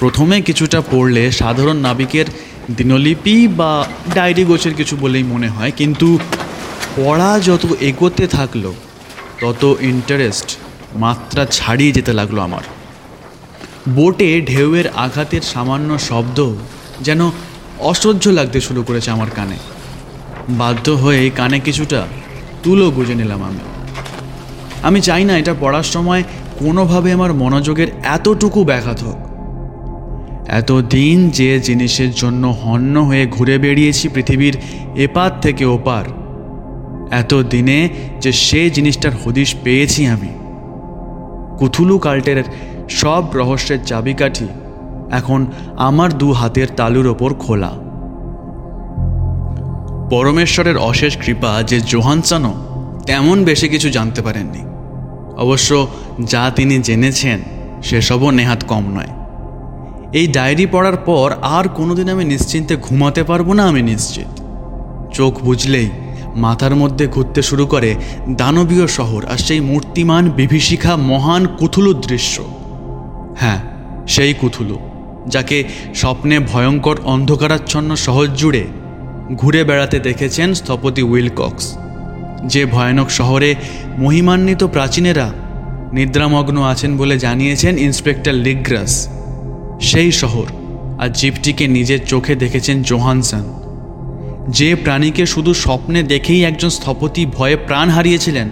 প্রথমে 0.00 0.40
কিছুটা 0.40 0.82
পড়লে 0.90 1.30
সাধারণ 1.30 1.76
নাবিকের 1.76 2.24
দিনলিপি 2.70 3.48
বা 3.48 3.86
ডায়েরি 4.14 4.44
গোছের 4.44 4.74
কিছু 4.74 4.96
বলেই 4.96 5.22
মনে 5.22 5.48
হয়, 5.48 5.70
কিন্তু 5.70 6.18
পড়া 6.96 7.40
যত 7.40 7.72
এগোতে 7.80 8.26
থাকল, 8.26 8.72
তত 9.40 9.76
ইন্টারেস্ট 9.80 10.56
মাত্রা 10.96 11.46
ছাড়িয়ে 11.46 11.92
যেতে 11.92 12.12
লাগল 12.12 12.38
আমার। 12.38 12.62
বোটে 13.88 14.40
ঢেউয়ের 14.40 14.88
আঘাতের 14.88 15.40
সামান্য 15.40 15.98
শব্দ 15.98 16.54
যেন 17.00 17.30
অসহ্য 17.78 18.28
লাগতে 18.28 18.60
শুরু 18.60 18.82
করেছে 18.82 19.10
আমার 19.10 19.30
কানে। 19.30 19.56
বাধ্য 20.48 20.90
হয়ে 20.90 21.30
কানে 21.30 21.60
কিছুটা 21.60 22.06
তুলো 22.62 22.90
গুজে 22.90 23.14
নিলাম 23.14 23.42
আমি। 23.42 23.60
আমি 24.82 25.00
চাই 25.00 25.24
না 25.24 25.38
এটা 25.38 25.54
পড়ার 25.60 25.82
সময় 25.82 26.22
কোনোভাবে 26.58 27.12
আমার 27.12 27.32
মনোযোগের 27.32 27.88
এতটুকু 27.88 28.64
ব্যাঘাত 28.64 29.02
হোক। 29.02 29.23
এতদিন 30.48 31.30
যে 31.30 31.60
জিনিসের 31.60 32.10
জন্য 32.10 32.46
হন্য 32.46 32.98
হয়ে 32.98 33.26
ঘুরে 33.26 33.58
বেড়িয়েছি 33.58 34.08
পৃথিবীর 34.08 34.56
এপার 34.96 35.40
থেকে 35.40 35.64
ওপার 35.64 36.04
এত 37.10 37.34
দিনে 37.34 37.88
যে 38.20 38.32
সে 38.32 38.70
জিনিসটার 38.70 39.12
হদিশ 39.24 39.54
পেয়েছি 39.62 40.06
আমি। 40.06 40.28
কুথুলু 41.58 41.98
কাল্টের 41.98 42.44
সব 42.90 43.24
রহস্যের 43.34 43.78
চাবিকাঠি 43.86 44.46
এখন 45.10 45.46
আমার 45.76 46.18
দু 46.18 46.32
হাতের 46.32 46.66
তালুর 46.76 47.06
ওপর 47.06 47.34
খোলা। 47.34 47.72
পরমেশ্বরের 50.10 50.76
অশেষ 50.76 51.16
কৃপা 51.16 51.62
যে 51.62 51.80
জোহানসনও 51.80 52.54
তেমন 53.06 53.44
বেশি 53.44 53.68
কিছু 53.68 53.90
জানতে 53.90 54.22
পারেননি। 54.22 54.64
অবশ্য 55.36 55.86
যা 56.20 56.52
তিনি 56.56 56.78
জেনেছেন, 56.78 57.40
সেসবও 57.82 58.30
নেহাত 58.30 58.64
কম 58.64 58.94
নয়। 58.94 59.23
এই 60.14 60.26
ডায়েরি 60.26 60.66
পড়ার 60.66 60.96
পর 60.96 61.28
আর 61.42 61.64
কোনোদিন 61.68 62.08
আমি 62.08 62.24
নিশ্চিন্তে 62.24 62.76
ঘুমাতে 62.76 63.22
পারব 63.22 63.52
না 63.52 63.62
আমি 63.66 63.82
নিশ্চিত। 63.82 64.30
চোখ 65.14 65.32
বুঝলেই 65.44 65.88
মাথার 66.36 66.74
মধ্যে 66.74 67.06
ঘুরতে 67.06 67.42
শুরু 67.42 67.66
করে 67.66 67.90
দানবীয় 68.30 68.86
শহর 68.86 69.26
আর 69.26 69.36
সেই 69.36 69.60
মূর্তিমান, 69.60 70.30
বিভীষিকা, 70.30 70.96
মহান 70.96 71.46
কুথুলুর 71.58 72.00
দৃশ্য। 72.00 72.42
হ্যাঁ 73.40 73.60
সেই 74.08 74.34
কুথুলু, 74.34 74.78
যাকে 75.26 75.64
স্বপ্নে 75.94 76.36
ভয়ঙ্কর 76.38 76.96
অন্ধকারাচ্ছন্ন 77.04 77.90
শহর 77.96 78.26
জুড়ে 78.26 78.64
ঘুরে 79.34 79.64
বেড়াতে 79.64 79.98
দেখেছেন 79.98 80.48
স্থপতি 80.54 81.02
উইলকক্স। 81.02 81.66
যে 82.44 82.62
ভয়ানক 82.66 83.10
শহরে 83.10 83.50
মহিমান্বিত 83.98 84.62
প্রাচীনেরা 84.64 85.28
নিদ্রামগ্ন 85.92 86.56
আছেন 86.62 86.96
বলে 86.96 87.14
জানিয়েছেন 87.18 87.78
ইন্সপেক্টর 87.78 88.34
লিগ্রাস। 88.46 88.92
সেই 89.84 90.12
শহর। 90.12 90.46
আর 90.98 91.08
জীবটিকে 91.08 91.66
নিজের 91.68 92.06
চোখে 92.06 92.34
দেখেছেন 92.34 92.82
জোহানসন। 92.82 93.44
যে 94.48 94.74
প্রাণীকে 94.74 95.26
শুধু 95.26 95.54
স্বপ্নে 95.54 96.02
দেখেই 96.02 96.44
একজন 96.44 96.68
স্থপতি 96.68 97.26
ভয়ে 97.26 97.56
প্রাণ 97.56 97.88
হারিয়েছিলেন, 97.88 98.48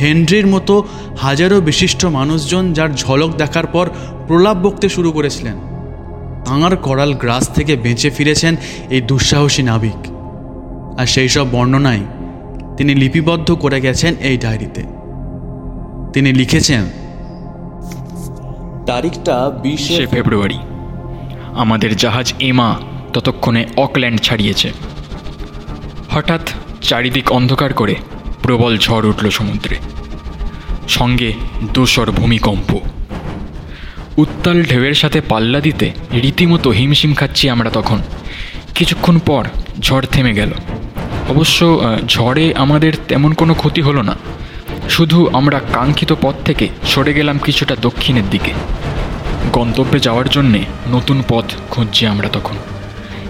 হেনরির 0.00 0.46
মতো 0.46 0.84
হাজারো 1.18 1.60
বিশিষ্ট 1.60 2.04
মানুষজন 2.04 2.72
যার 2.72 2.88
ঝলক 2.96 3.36
দেখার 3.36 3.66
পর 3.66 3.90
প্রলাপ 4.26 4.56
বকতে 4.56 4.88
শুরু 4.88 5.12
করেছিলেন। 5.12 5.54
তাঁর 6.44 6.76
করাল 6.76 7.14
গ্রাস 7.14 7.48
থেকে 7.48 7.76
বেঁচে 7.76 8.10
ফিরেছেন 8.10 8.56
এই 8.90 9.00
দুঃসাহসী 9.00 9.62
নাবিক। 9.62 10.00
আর 11.00 11.06
সেই 11.06 11.28
সব 11.28 11.46
বর্ণনায় 11.52 12.00
তিনি 12.76 12.94
লিপিবদ্ধ 12.94 13.52
করে 13.52 13.80
গেছেন 13.80 14.14
এই 14.20 14.36
ডায়েরিতে। 14.38 14.82
তিনি 16.12 16.32
লিখেছেন 16.32 16.82
তারিখটা 18.86 19.50
বিশে 19.62 20.06
ফেব্রুয়ারি। 20.06 20.58
আমাদের 21.54 21.96
জাহাজ 21.96 22.34
এমা 22.40 22.80
ততক্ষণে 23.12 23.66
অকল্যান্ড 23.76 24.20
ছাড়িয়েছে। 24.20 24.72
হঠাৎ 26.10 26.40
চারিদিক 26.82 27.32
অন্ধকার 27.32 27.72
করে 27.72 27.94
প্রবল 28.42 28.78
ঝড় 28.78 29.08
উঠল 29.08 29.30
সমুদ্রে। 29.30 29.76
সঙ্গে 30.88 31.32
দোসর 31.74 32.10
ভূমিকম্প। 32.10 32.80
উত্তাল 34.18 34.62
ঢেউয়ের 34.62 34.94
সাথে 34.94 35.20
পাল্লা 35.20 35.60
দিতে 35.60 35.92
রীতিমতো 36.12 36.70
হিমশিম 36.70 37.14
খাচ্ছি 37.14 37.50
আমরা 37.50 37.70
তখন। 37.70 37.98
কিছুক্ষণ 38.74 39.18
পর 39.18 39.44
ঝড় 39.80 40.06
থেমে 40.06 40.32
গেল। 40.32 40.50
অবশ্য 41.28 41.80
ঝড়ে 42.06 42.54
আমাদের 42.54 42.92
তেমন 43.08 43.32
কোনো 43.32 43.54
ক্ষতি 43.54 43.82
হলো 43.82 44.02
না। 44.02 44.14
শুধু 44.90 45.28
আমরা 45.32 45.60
কাঙ্ক্ষিত 45.72 46.14
পথ 46.22 46.34
থেকে 46.44 46.68
সরে 46.86 47.14
গেলাম 47.14 47.38
কিছুটা 47.38 47.76
দক্ষিণের 47.82 48.30
দিকে। 48.30 48.52
গন্তব্যে 49.52 50.00
যাওয়ার 50.00 50.28
জন্যে 50.28 50.64
নতুন 50.92 51.22
পথ 51.28 51.44
খুঁজছি 51.70 52.06
আমরা 52.06 52.28
তখন। 52.32 52.56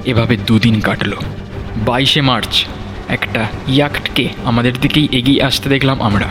এভাবে 0.04 0.36
দুদিন 0.36 0.80
কাটলো। 0.80 1.16
বাইশে 1.76 2.20
মার্চ, 2.20 2.64
একটা 3.08 3.46
ইয়াক্টকে 3.68 4.28
আমাদের 4.44 4.72
দিকেই 4.80 5.08
এগিয়ে 5.12 5.42
আসতে 5.42 5.68
দেখলাম 5.68 6.02
আমরা। 6.02 6.26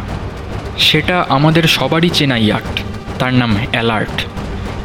সেটা 0.77 1.25
আমাদের 1.29 1.63
সবারই 1.63 2.09
চেনা 2.09 2.37
ইয়াক্ট, 2.37 2.81
তার 3.19 3.33
নাম 3.33 3.55
অ্যালার্ট। 3.71 4.25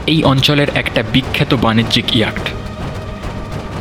এই 0.06 0.22
অঞ্চলের 0.22 0.68
একটা 0.74 1.02
বিখ্যাত 1.12 1.54
বাণিজ্যিক 1.54 2.16
ইয়াক্ট। 2.16 2.48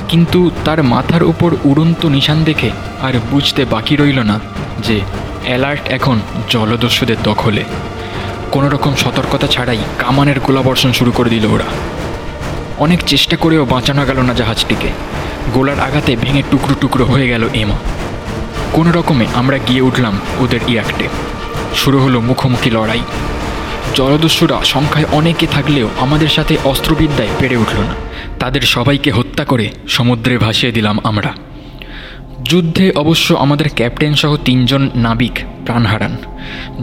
কিন্তু 0.09 0.51
তার 0.65 0.83
মাথার 0.83 1.23
উপর 1.23 1.55
উড়ন্ত 1.63 2.05
নিশান 2.05 2.43
দেখে 2.43 2.69
আর 3.01 3.13
বুঝতে 3.31 3.65
বাকি 3.65 3.95
রইল 3.95 4.19
না 4.19 4.39
যে 4.79 5.01
অ্যালার্ট 5.47 5.87
এখন 5.87 6.19
জলদস্যুদের 6.49 7.15
দখলে। 7.23 7.63
কোনো 8.51 8.69
রকম 8.69 8.95
সতর্কতা 8.95 9.47
ছাড়াই 9.47 9.77
কামানের 9.99 10.39
গোলাবর্ষণ 10.39 10.91
শুরু 10.91 11.11
করে 11.11 11.29
দিল 11.29 11.45
ওরা। 11.45 11.63
অনেক 12.77 13.03
চেষ্টা 13.03 13.37
করেও 13.37 13.65
বাঁচানো 13.65 14.05
গেল 14.05 14.19
না 14.19 14.33
জাহাজটিকে। 14.33 14.87
গোলার 15.53 15.79
আঘাতে 15.79 16.15
ভেঙে 16.15 16.43
টুকরো 16.51 16.75
টুকরো 16.81 17.05
হয়ে 17.05 17.27
গেল 17.27 17.49
এমা। 17.53 17.77
কোনো 18.73 18.91
রকমে 18.91 19.25
আমরা 19.33 19.57
গিয়ে 19.57 19.81
উঠলাম 19.81 20.19
ওদের 20.39 20.59
ইয়াকটে 20.67 21.07
শুরু 21.75 21.99
হলো 21.99 22.21
মুখোমুখি 22.21 22.69
লড়াই। 22.69 23.01
জলদস্যুরা 23.95 24.63
সংখ্যায় 24.63 25.05
অনেকে 25.11 25.47
থাকলেও 25.47 25.89
আমাদের 25.99 26.27
সাথে 26.27 26.57
অস্ত্রবিদ্যায় 26.63 27.29
পেরে 27.39 27.57
উঠল 27.57 27.79
না। 27.79 27.93
তাদের 28.39 28.61
সবাইকে 28.61 29.11
হত্যা 29.11 29.45
করে 29.45 29.69
সমুদ্রে 29.87 30.37
ভাসিয়ে 30.37 30.71
দিলাম 30.71 30.99
আমরা। 31.03 31.46
যুদ্ধে 32.49 32.91
অবশ্য 32.91 33.33
আমাদের 33.33 33.65
ক্যাপ্টেন 33.75 34.13
সহ 34.13 34.37
তিনজন 34.37 34.89
নাবিক 34.95 35.31
প্রাণ 35.65 35.85
হারান। 35.85 36.17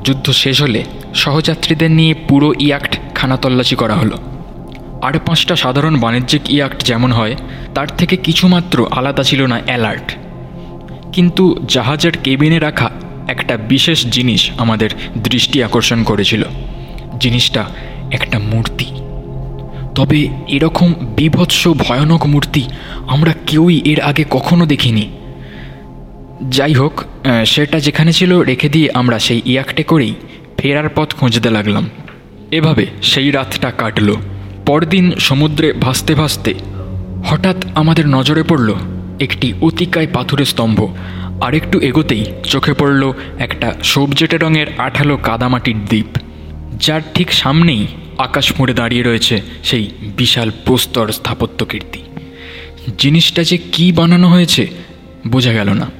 যুদ্ধ 0.04 0.30
শেষ 0.30 0.62
হলে 0.62 0.84
সহযাত্রীদের 1.14 1.90
নিয়ে 1.90 2.14
পুরো 2.14 2.52
ইয়াক্ট 2.58 2.98
খানাতল্লাশি 3.14 3.76
করা 3.76 3.94
হলো। 3.94 4.18
আর 5.02 5.18
পাঁচটা 5.18 5.56
সাধারণ 5.56 6.00
বাণিজ্যিক 6.00 6.50
ইয়াক্ট 6.50 6.84
যেমন 6.84 7.12
হয়, 7.12 7.36
তার 7.74 7.86
থেকে 7.96 8.16
কিছুমাত্র 8.16 8.86
আলাদা 8.90 9.22
ছিল 9.22 9.46
না 9.46 9.60
অ্যালার্ট। 9.66 10.16
কিন্তু 11.12 11.64
জাহাজের 11.68 12.12
কেবিনে 12.24 12.58
রাখা 12.58 12.90
একটা 13.28 13.56
বিশেষ 13.56 14.06
জিনিস 14.06 14.50
আমাদের 14.58 14.90
দৃষ্টি 15.18 15.62
আকর্ষণ 15.62 16.02
করেছিল। 16.02 16.42
জিনিসটা 17.20 17.64
একটা 18.10 18.38
মূর্তি। 18.38 18.86
তবে 19.94 20.28
এরকম 20.48 20.94
বিভৎস 21.16 21.68
ভয়ানক 21.68 22.26
মূর্তি 22.26 22.62
আমরা 23.06 23.34
কেউই 23.46 23.80
এর 23.84 24.00
আগে 24.00 24.24
কখনো 24.30 24.66
দেখিনি। 24.66 25.08
যাই 26.48 26.74
হোক 26.74 27.04
সেটা 27.46 27.80
যেখানে 27.80 28.12
ছিল 28.12 28.38
রেখে 28.38 28.68
দিয়ে 28.68 28.88
আমরা 28.94 29.18
সেই 29.18 29.42
ইয়াকটে 29.46 29.82
করেই 29.82 30.14
ফেরার 30.58 30.88
পথ 30.88 31.14
খুঁজতে 31.14 31.50
লাগলাম। 31.50 31.90
এভাবে 32.50 32.86
সেই 33.02 33.30
রাতটা 33.30 33.70
কাটলো। 33.70 34.16
পরদিন 34.66 35.12
সমুদ্রে 35.18 35.72
ভাসতে 35.72 36.14
ভাসতে 36.14 36.54
হঠাৎ 37.24 37.56
আমাদের 37.74 38.08
নজরে 38.08 38.42
পড়ল 38.42 38.74
একটি 39.20 39.52
অতিকায় 39.62 40.06
পাথুরে 40.12 40.44
স্তম্ভ। 40.44 40.78
আর 41.40 41.54
একটু 41.54 41.80
এগোতেই 41.80 42.24
চোখে 42.44 42.74
পড়ল 42.74 43.12
একটা 43.38 43.74
সবজেটে 43.82 44.36
রঙের 44.38 44.66
আঠালো 44.78 45.16
কাদামাটির 45.16 45.84
দ্বীপ, 45.84 46.18
যার 46.80 47.00
ঠিক 47.14 47.32
সামনেই 47.32 47.86
আকাশ 48.18 48.60
মুড়ে 48.60 48.74
দাঁড়িয়ে 48.74 49.02
রয়েছে 49.02 49.42
সেই 49.62 49.90
বিশাল 50.16 50.50
প্রস্তর 50.64 51.12
স্থাপত্য 51.12 51.64
কীর্তি। 51.64 52.00
জিনিসটা 52.98 53.42
যে 53.42 53.58
কী 53.72 53.92
বানানো 53.92 54.28
হয়েছে, 54.28 54.66
বোঝা 55.28 55.52
গেল 55.52 55.70
না। 55.72 55.90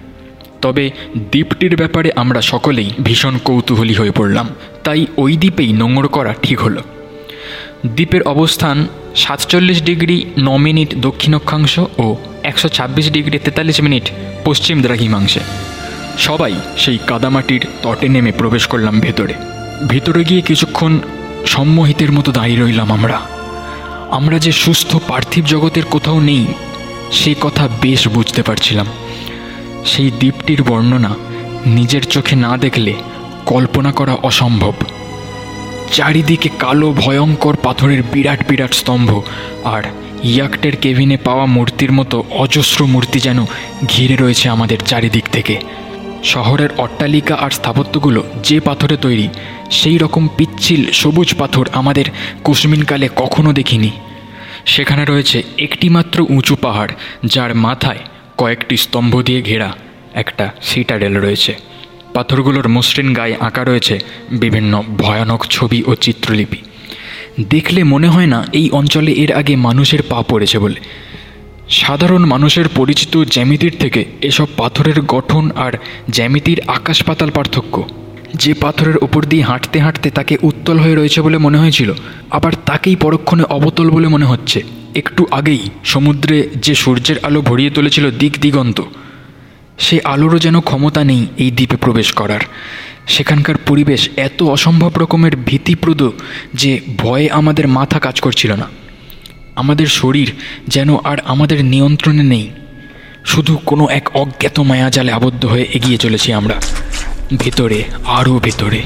তবে 0.65 0.85
দ্বীপটির 1.31 1.75
ব্যাপারে 1.77 2.09
আমরা 2.17 2.41
সকলেই 2.53 2.91
ভীষণ 3.03 3.35
কৌতূহলী 3.45 3.95
হয়ে 3.95 4.17
পড়লাম। 4.19 4.47
তাই 4.85 5.01
ওই 5.17 5.33
দ্বীপেই 5.37 5.71
নোংর 5.73 6.07
করা 6.09 6.33
ঠিক 6.43 6.59
হলো। 6.61 6.81
দ্বীপের 7.87 8.23
অবস্থান 8.23 8.77
সাতচল্লিশ 9.17 9.79
ডিগ্রি 9.83 10.17
ন 10.39 10.49
মিনিট 10.57 10.91
দক্ষিণ 10.97 11.33
অক্ষাংশ 11.35 11.75
ও 11.99 12.07
একশো 12.43 12.69
ছাব্বিশ 12.69 13.07
ডিগ্রি 13.11 13.37
তেতাল্লিশ 13.39 13.79
মিনিট 13.81 14.05
পশ্চিম 14.45 14.77
দ্রাঘিমাংশে। 14.83 15.43
সবাই 16.19 16.55
সেই 16.77 16.99
কাদামাটির 17.07 17.63
তটে 17.83 18.09
নেমে 18.09 18.33
প্রবেশ 18.33 18.65
করলাম 18.67 18.95
ভেতরে। 19.01 19.35
ভেতরে 19.89 20.25
গিয়ে 20.25 20.41
কিছুক্ষণ 20.41 20.93
সম্মোহিতের 21.47 22.11
মতো 22.13 22.31
দাঁড়িয়ে 22.33 22.61
রইলাম 22.61 22.89
আমরা। 22.93 23.19
আমরা 24.11 24.37
যে 24.39 24.53
সুস্থ 24.53 24.91
পার্থিব 25.09 25.45
জগতের 25.45 25.87
কোথাও 25.91 26.19
নেই, 26.21 26.45
সে 27.13 27.33
কথা 27.41 27.65
বেশ 27.83 28.03
বুঝতে 28.09 28.41
পারছিলাম। 28.43 28.87
সেই 29.85 30.11
দ্বীপটির 30.11 30.63
বর্ণনা 30.63 31.15
নিজের 31.67 32.03
চোখে 32.03 32.37
না 32.37 32.57
দেখলে 32.57 32.95
কল্পনা 33.47 33.93
করা 33.93 34.15
অসম্ভব। 34.15 34.73
চারিদিকে 35.93 36.49
কালো 36.59 36.93
ভয়ঙ্কর 36.93 37.57
পাথরের 37.63 38.03
বিরাট 38.13 38.49
বিরাট 38.49 38.73
স্তম্ভ 38.75 39.21
আর 39.65 39.83
ইয়াকটের 40.25 40.77
কেবিনে 40.77 41.17
পাওয়া 41.17 41.47
মূর্তির 41.47 41.93
মতো 41.93 42.25
অজস্র 42.31 42.87
মূর্তি 42.87 43.21
যেন 43.21 43.45
ঘিরে 43.89 44.17
রয়েছে 44.17 44.49
আমাদের 44.49 44.79
চারিদিক 44.79 45.25
থেকে। 45.33 45.61
শহরের 46.25 46.69
অট্টালিকা 46.79 47.35
আর 47.35 47.51
স্থাপত্যগুলো 47.51 48.25
যে 48.43 48.61
পাথরে 48.61 48.97
তৈরি, 48.97 49.29
সেই 49.71 49.99
রকম 49.99 50.29
পিচ্ছিল 50.37 50.93
সবুজ 50.93 51.35
পাথর 51.35 51.69
আমাদের 51.73 52.05
কুসমিনকালে 52.45 53.09
কখনো 53.17 53.53
দেখিনি। 53.53 53.91
সেখানে 54.67 55.05
রয়েছে 55.05 55.43
একটিমাত্র 55.59 56.27
উঁচু 56.31 56.57
পাহাড়, 56.57 56.93
যার 57.25 57.55
মাথায় 57.55 57.99
কয়েকটি 58.39 58.77
স্তম্ভ 58.77 59.23
দিয়ে 59.23 59.43
ঘেরা 59.43 59.73
একটা 60.15 60.53
সিটাডেল 60.63 61.17
রয়েছে। 61.17 61.55
পাথরগুলোর 62.15 62.69
মসৃণ 62.69 63.15
গায়ে 63.15 63.37
আঁকা 63.41 63.65
রয়েছে 63.65 63.99
বিভিন্ন 64.33 64.83
ভয়ানক 64.99 65.47
ছবি 65.47 65.83
ও 65.87 65.95
চিত্রলিপি। 65.95 66.57
দেখলে 67.49 67.85
মনে 67.85 68.09
হয় 68.09 68.27
না 68.27 68.49
এই 68.53 68.71
অঞ্চলে 68.71 69.13
এর 69.13 69.33
আগে 69.33 69.57
মানুষের 69.57 70.03
পা 70.09 70.23
পড়েছে 70.29 70.59
বলে। 70.59 70.81
সাধারণ 71.69 72.25
মানুষের 72.25 72.69
পরিচিত 72.69 73.19
জ্যামিতির 73.19 73.75
থেকে 73.79 74.05
এসব 74.21 74.47
পাথরের 74.57 75.03
গঠন 75.03 75.51
আর 75.57 75.73
জ্যামিতির 76.11 76.61
আকাশ 76.67 77.03
পাতাল 77.03 77.31
পার্থক্য 77.31 77.89
যে 78.35 78.55
পাথরের 78.55 78.97
উপর 78.97 79.25
দিয়ে 79.25 79.43
হাঁটতে 79.43 79.81
হাঁটতে 79.81 80.11
তাকে 80.11 80.35
উত্তল 80.43 80.79
হয়ে 80.79 80.95
রয়েছে 80.95 81.21
বলে 81.21 81.39
মনে 81.39 81.59
হয়েছিল, 81.59 81.91
আবার 82.31 82.53
তাকেই 82.67 82.97
পরক্ষণে 82.97 83.45
অবতল 83.57 83.91
বলে 83.91 84.09
মনে 84.09 84.27
হচ্ছে। 84.27 84.63
একটু 84.95 85.27
আগেই 85.31 85.63
সমুদ্রে 85.85 86.49
যে 86.63 86.75
সূর্যের 86.75 87.19
আলো 87.23 87.41
ভরিয়ে 87.43 87.71
তুলেছিল 87.71 88.11
দিক 88.19 88.41
দিগন্ত, 88.41 88.83
সে 89.79 89.97
আলোরও 90.05 90.39
যেন 90.39 90.61
ক্ষমতা 90.61 91.05
নেই 91.05 91.27
এই 91.39 91.51
দ্বীপে 91.51 91.77
প্রবেশ 91.77 92.13
করার। 92.13 92.41
সেখানকার 93.07 93.57
পরিবেশ 93.67 94.09
এত 94.17 94.43
অসম্ভব 94.43 94.93
রকমের 94.99 95.37
ভীতিপ্রদ 95.37 96.03
যে 96.55 96.81
ভয়ে 96.99 97.31
আমাদের 97.31 97.69
মাথা 97.69 97.99
কাজ 97.99 98.21
করছিল 98.21 98.53
না। 98.53 98.67
আমাদের 99.57 99.87
শরীর 99.87 100.29
যেন 100.69 100.97
আর 101.05 101.19
আমাদের 101.25 101.65
নিয়ন্ত্রণে 101.65 102.23
নেই। 102.23 102.51
শুধু 103.25 103.57
কোনো 103.67 103.89
এক 103.89 104.17
অজ্ঞাত 104.17 104.61
মায়াজালে 104.61 105.13
আবদ্ধ 105.13 105.47
হয়ে 105.47 105.67
এগিয়ে 105.75 105.99
চলেছি 105.99 106.33
আমরা। 106.33 106.61
ভেতরে 107.37 107.85
আরও 108.05 108.39
ভেতরে। 108.39 108.83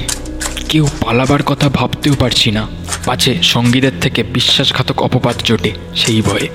কেউ 0.69 0.87
পালাবার 1.05 1.43
কথা 1.43 1.69
ভাবতেও 1.69 2.13
পারছি 2.19 2.51
না। 2.51 2.67
পাছে 3.05 3.37
সঙ্গীদের 3.43 3.91
থেকে 4.01 4.23
বিশ্বাসঘাতক 4.23 5.01
অপবাদ 5.01 5.35
জোটে 5.43 5.71
সেই 5.95 6.21
ভয়ে। 6.21 6.47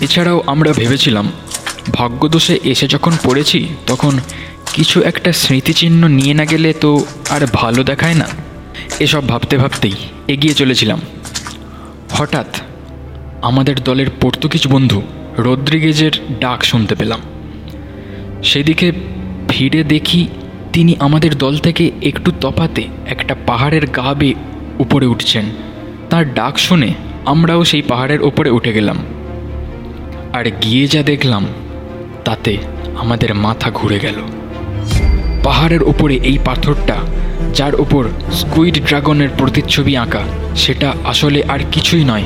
এছাড়াও 0.00 0.42
আমরা 0.46 0.72
ভেবেছিলাম, 0.72 1.32
ভাগ্যদোষে 1.92 2.58
এসে 2.64 2.88
যখন 2.88 3.12
পড়েছি, 3.24 3.68
তখন 3.86 4.18
কিছু 4.72 5.02
একটা 5.02 5.32
স্মৃতিচিহ্ন 5.32 6.08
নিয়ে 6.08 6.34
না 6.34 6.44
গেলে 6.44 6.72
তো 6.72 7.04
আর 7.30 7.46
ভালো 7.52 7.84
দেখায় 7.84 8.14
না। 8.14 8.26
এসব 9.00 9.28
ভাবতে 9.28 9.56
ভাবতেই 9.56 9.92
এগিয়ে 10.28 10.54
চলেছিলাম। 10.54 11.00
হঠাৎ 12.10 12.46
আমাদের 13.42 13.80
দলের 13.80 14.06
পর্তুগিজ 14.20 14.66
বন্ধু 14.66 15.02
রদ্রিগেজের 15.38 16.12
ডাক 16.40 16.64
শুনতে 16.64 16.94
পেলাম। 16.94 17.20
সেদিকে 18.44 18.92
ভিড়ে 19.48 19.84
দেখি 19.84 20.28
তিনি 20.72 20.96
আমাদের 20.98 21.38
দল 21.38 21.58
থেকে 21.58 21.90
একটু 22.02 22.32
তফাতে 22.40 22.82
একটা 23.06 23.34
পাহাড়ের 23.46 23.86
গা 23.86 24.14
বেয়ে 24.14 24.34
উপরে 24.78 25.06
উঠছেন। 25.06 25.44
তার 26.10 26.34
ডাক 26.34 26.58
শুনে 26.58 26.94
আমরাও 27.24 27.64
সেই 27.64 27.82
পাহাড়ের 27.82 28.22
ওপরে 28.22 28.50
উঠে 28.50 28.72
গেলাম। 28.72 28.96
আর 30.32 30.50
গিয়ে 30.62 30.86
যা 30.88 31.02
দেখলাম, 31.02 31.46
তাতে 32.24 32.56
আমাদের 32.98 33.34
মাথা 33.34 33.70
ঘুরে 33.74 33.98
গেল। 33.98 34.14
পাহাড়ের 35.42 35.82
ওপরে 35.82 36.14
এই 36.22 36.38
পাথরটা, 36.44 36.96
যার 37.54 37.74
ওপর 37.74 38.08
স্কুইড 38.32 38.86
ড্রাগনের 38.86 39.28
প্রতিচ্ছবি 39.38 39.96
আঁকা, 39.96 40.22
সেটা 40.56 40.92
আসলে 41.04 41.42
আর 41.48 41.58
কিছুই 41.72 42.04
নয়, 42.04 42.24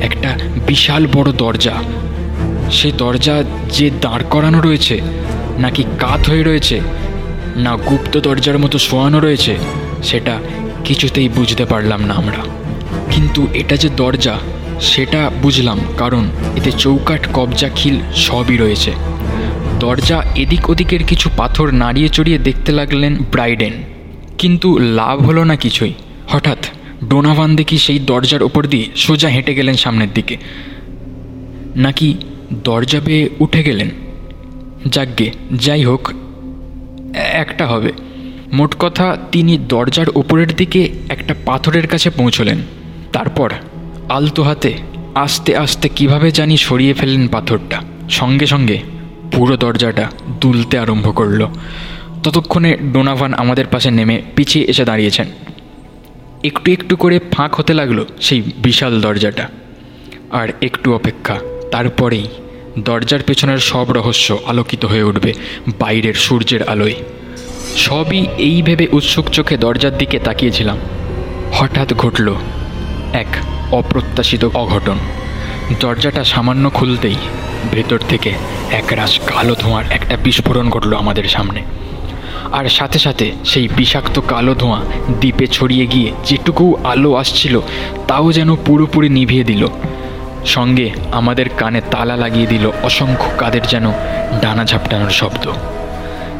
একটা 0.00 0.38
বিশাল 0.66 1.06
বড় 1.12 1.32
দরজা। 1.32 1.74
সে 2.70 2.92
দরজা 2.92 3.42
যে 3.70 3.90
দাঁড় 4.00 4.24
করানো 4.30 4.60
রয়েছে, 4.60 5.00
নাকি 5.58 5.84
কাত 5.98 6.30
হয়ে 6.30 6.42
রয়েছে 6.42 6.80
না 7.56 7.76
গুপ্ত 7.76 8.20
দরজার 8.20 8.58
মতো 8.58 8.78
শোয়ানো 8.78 9.20
রয়েছে, 9.20 9.56
সেটা 10.02 10.40
কিছুতেই 10.84 11.28
বুঝতে 11.28 11.64
পারলাম 11.64 12.04
না 12.04 12.14
আমরা। 12.14 12.44
কিন্তু 13.10 13.46
এটা 13.54 13.76
যে 13.76 13.88
দরজা, 13.88 14.38
সেটা 14.80 15.30
বুঝলাম, 15.42 15.80
কারণ 15.98 16.24
এতে 16.56 16.72
চৌকাঠ, 16.72 17.28
কবজা, 17.34 17.68
খিল 17.68 17.96
সবই 18.14 18.56
রয়েছে। 18.56 18.92
দরজা 19.80 20.22
এদিক 20.34 20.70
ওদিকের 20.70 21.04
কিছু 21.04 21.30
পাথর 21.36 21.74
নাড়িয়ে 21.74 22.08
চড়িয়ে 22.08 22.38
দেখতে 22.38 22.72
লাগলেন 22.72 23.16
ব্রাইডেন। 23.30 23.72
কিন্তু 24.38 24.78
লাভ 24.78 25.22
হলো 25.22 25.44
না 25.44 25.56
কিছুই। 25.56 25.92
হঠাৎ 26.28 26.58
ডোনাভান 27.08 27.56
দেখি 27.56 27.78
সেই 27.78 27.98
দরজার 27.98 28.42
ওপর 28.42 28.66
দিয়ে 28.66 28.86
সোজা 28.96 29.28
হেঁটে 29.28 29.54
গেলেন 29.54 29.74
সামনের 29.74 30.08
দিকে? 30.14 30.36
নাকি 31.76 32.14
দরজা 32.64 33.00
পেয়ে 33.04 33.28
উঠে 33.38 33.62
গেলেন? 33.62 33.90
যাকগে 34.86 35.30
যাই 35.52 35.84
হোক 35.84 36.08
একটা 37.14 37.66
হবে। 37.66 37.92
মোট 38.52 38.74
কথা, 38.78 39.16
তিনি 39.32 39.58
দরজার 39.58 40.06
উপরের 40.14 40.56
দিকে 40.56 40.92
একটা 41.08 41.34
পাথরের 41.44 41.86
কাছে 41.86 42.10
পৌঁছলেন। 42.10 42.58
তারপর 43.12 43.52
আলতো 44.08 44.42
হাতে 44.42 44.74
আস্তে 45.14 45.56
আস্তে 45.56 45.88
কীভাবে 45.88 46.30
জানি 46.30 46.56
সরিয়ে 46.56 46.94
ফেললেন 46.94 47.28
পাথরটা। 47.28 47.82
সঙ্গে 48.10 48.46
সঙ্গে 48.46 48.80
পুরো 49.32 49.56
দরজাটা 49.56 50.10
দুলতে 50.40 50.78
আরম্ভ 50.78 51.14
করল। 51.14 51.46
ততক্ষণে 52.22 52.76
ডোনাভান 52.92 53.34
আমাদের 53.34 53.66
পাশে 53.66 53.90
নেমে 53.90 54.22
পিছিয়ে 54.36 54.64
এসে 54.64 54.84
দাঁড়িয়েছেন। 54.84 55.26
একটু 56.44 56.72
একটু 56.72 56.96
করে 56.96 57.20
ফাঁক 57.32 57.54
হতে 57.54 57.74
লাগল 57.74 58.04
সেই 58.20 58.42
বিশাল 58.58 59.00
দরজাটা। 59.00 59.48
আর 60.30 60.48
একটু 60.62 60.94
অপেক্ষা, 60.94 61.38
তারপরেই 61.70 62.24
দরজার 62.78 63.20
পেছনের 63.26 63.58
সব 63.58 63.92
রহস্য 63.92 64.38
আলোকিত 64.46 64.84
হয়ে 64.84 65.02
উঠবে 65.02 65.32
বাইরের 65.78 66.14
সূর্যের 66.14 66.68
আলোয়। 66.68 66.94
সবই 67.76 68.26
এই 68.38 68.62
ভেবে 68.62 68.86
উৎসুক 68.92 69.30
চোখে 69.30 69.56
দরজার 69.56 69.98
দিকে 69.98 70.18
তাকিয়েছিলাম। 70.18 70.78
হঠাৎ 71.52 71.94
ঘটল 71.94 72.34
এক 73.12 73.26
অপ্রত্যাশিত 73.72 74.44
অঘটন। 74.44 74.96
দরজাটা 75.80 76.24
সামান্য 76.24 76.70
খুলতেই 76.70 77.14
ভেতর 77.72 77.98
থেকে 78.08 78.32
একরাশ 78.72 79.20
কালো 79.20 79.54
ধোঁয়ার 79.60 79.84
একটা 79.90 80.16
বিস্ফোরণ 80.16 80.70
ঘটল 80.70 80.96
আমাদের 80.96 81.24
সামনে। 81.24 81.62
আর 82.52 82.68
সাথে 82.68 82.98
সাথে 82.98 83.32
সেই 83.44 83.68
বিষাক্ত 83.76 84.20
কালো 84.28 84.54
ধোঁয়া 84.54 84.80
দ্বীপে 85.10 85.46
ছড়িয়ে 85.46 85.86
গিয়ে 85.86 86.12
যেটুকু 86.24 86.76
আলো 86.84 87.14
আসছিল, 87.14 87.60
তাও 88.08 88.32
যেন 88.32 88.56
পুরোপুরি 88.56 89.08
নিভিয়ে 89.08 89.44
দিল। 89.44 89.68
সঙ্গে 90.44 90.90
আমাদের 91.12 91.48
কানে 91.48 91.80
তালা 91.90 92.16
লাগিয়ে 92.16 92.46
দিল 92.46 92.70
অসংখ্য 92.82 93.30
কাদের 93.38 93.62
যেন 93.62 93.92
ডানা 94.40 94.64
ঝাপটানোর 94.64 95.10
শব্দ। 95.10 95.50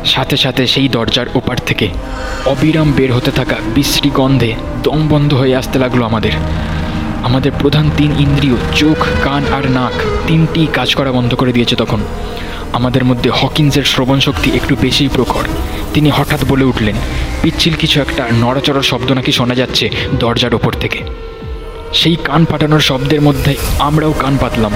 সাথে 0.05 0.37
সাথে 0.37 0.67
সেই 0.67 0.89
দরজার 0.89 1.27
ওপার 1.35 1.57
থেকে 1.67 1.89
অবিরাম 2.47 2.93
বের 2.93 3.13
হতে 3.13 3.31
থাকা 3.31 3.57
বিশ্রী 3.75 4.11
গন্ধে 4.15 4.55
দম 4.83 5.09
বন্ধ 5.09 5.35
হয়ে 5.35 5.57
আসতে 5.57 5.79
লাগল 5.79 6.03
আমাদের। 6.03 6.33
আমাদের 7.23 7.53
প্রধান 7.59 7.91
তিন 7.97 8.15
ইন্দ্রিয়, 8.19 8.57
চোখ, 8.75 9.07
কান 9.23 9.43
আর 9.53 9.71
নাক 9.71 9.93
তিনটি 10.27 10.67
কাজ 10.73 10.95
করা 10.95 11.13
বন্ধ 11.13 11.35
করে 11.35 11.53
দিয়েছে 11.53 11.77
তখন। 11.77 12.01
আমাদের 12.73 13.05
মধ্যে 13.05 13.31
হকিন্সের 13.31 13.85
শ্রবণ 13.85 14.21
শক্তি 14.21 14.51
একটু 14.55 14.77
বেশিই 14.81 15.09
প্রখর। 15.09 15.45
তিনি 15.95 16.11
হঠাৎ 16.11 16.45
বলে 16.49 16.65
উঠলেন, 16.65 16.95
পিচ্ছিল 17.43 17.75
কিছু 17.79 18.01
একটা 18.01 18.29
নড়াচড়ার 18.41 18.83
শব্দ 18.83 19.13
নাকি 19.13 19.33
শোনা 19.33 19.55
যাচ্ছে 19.55 19.91
দরজার 20.19 20.55
ওপর 20.55 20.73
থেকে। 20.73 21.03
সেই 22.01 22.17
কান 22.25 22.43
পাঠানোর 22.45 22.81
শব্দের 22.81 23.21
মধ্যে 23.21 23.53
আমরাও 23.79 24.13
কান 24.23 24.35
পাতলাম, 24.41 24.75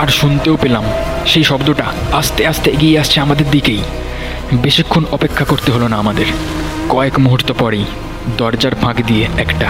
আর 0.00 0.08
শুনতেও 0.08 0.56
পেলাম 0.56 0.84
সেই 1.26 1.44
শব্দটা 1.44 1.86
আস্তে 2.12 2.42
আস্তে 2.46 2.68
এগিয়ে 2.70 2.98
আসছে 2.98 3.20
আমাদের 3.20 3.46
দিকেই। 3.50 3.82
বেশিক্ষণ 4.64 5.04
অপেক্ষা 5.12 5.44
করতে 5.44 5.68
হলো 5.72 5.86
না 5.88 5.96
আমাদের। 5.96 6.28
কয়েক 6.88 7.14
মুহূর্ত 7.18 7.48
পরেই 7.52 7.84
দরজার 8.38 8.74
ফাঁক 8.74 8.96
দিয়ে 9.06 9.24
একটা 9.38 9.68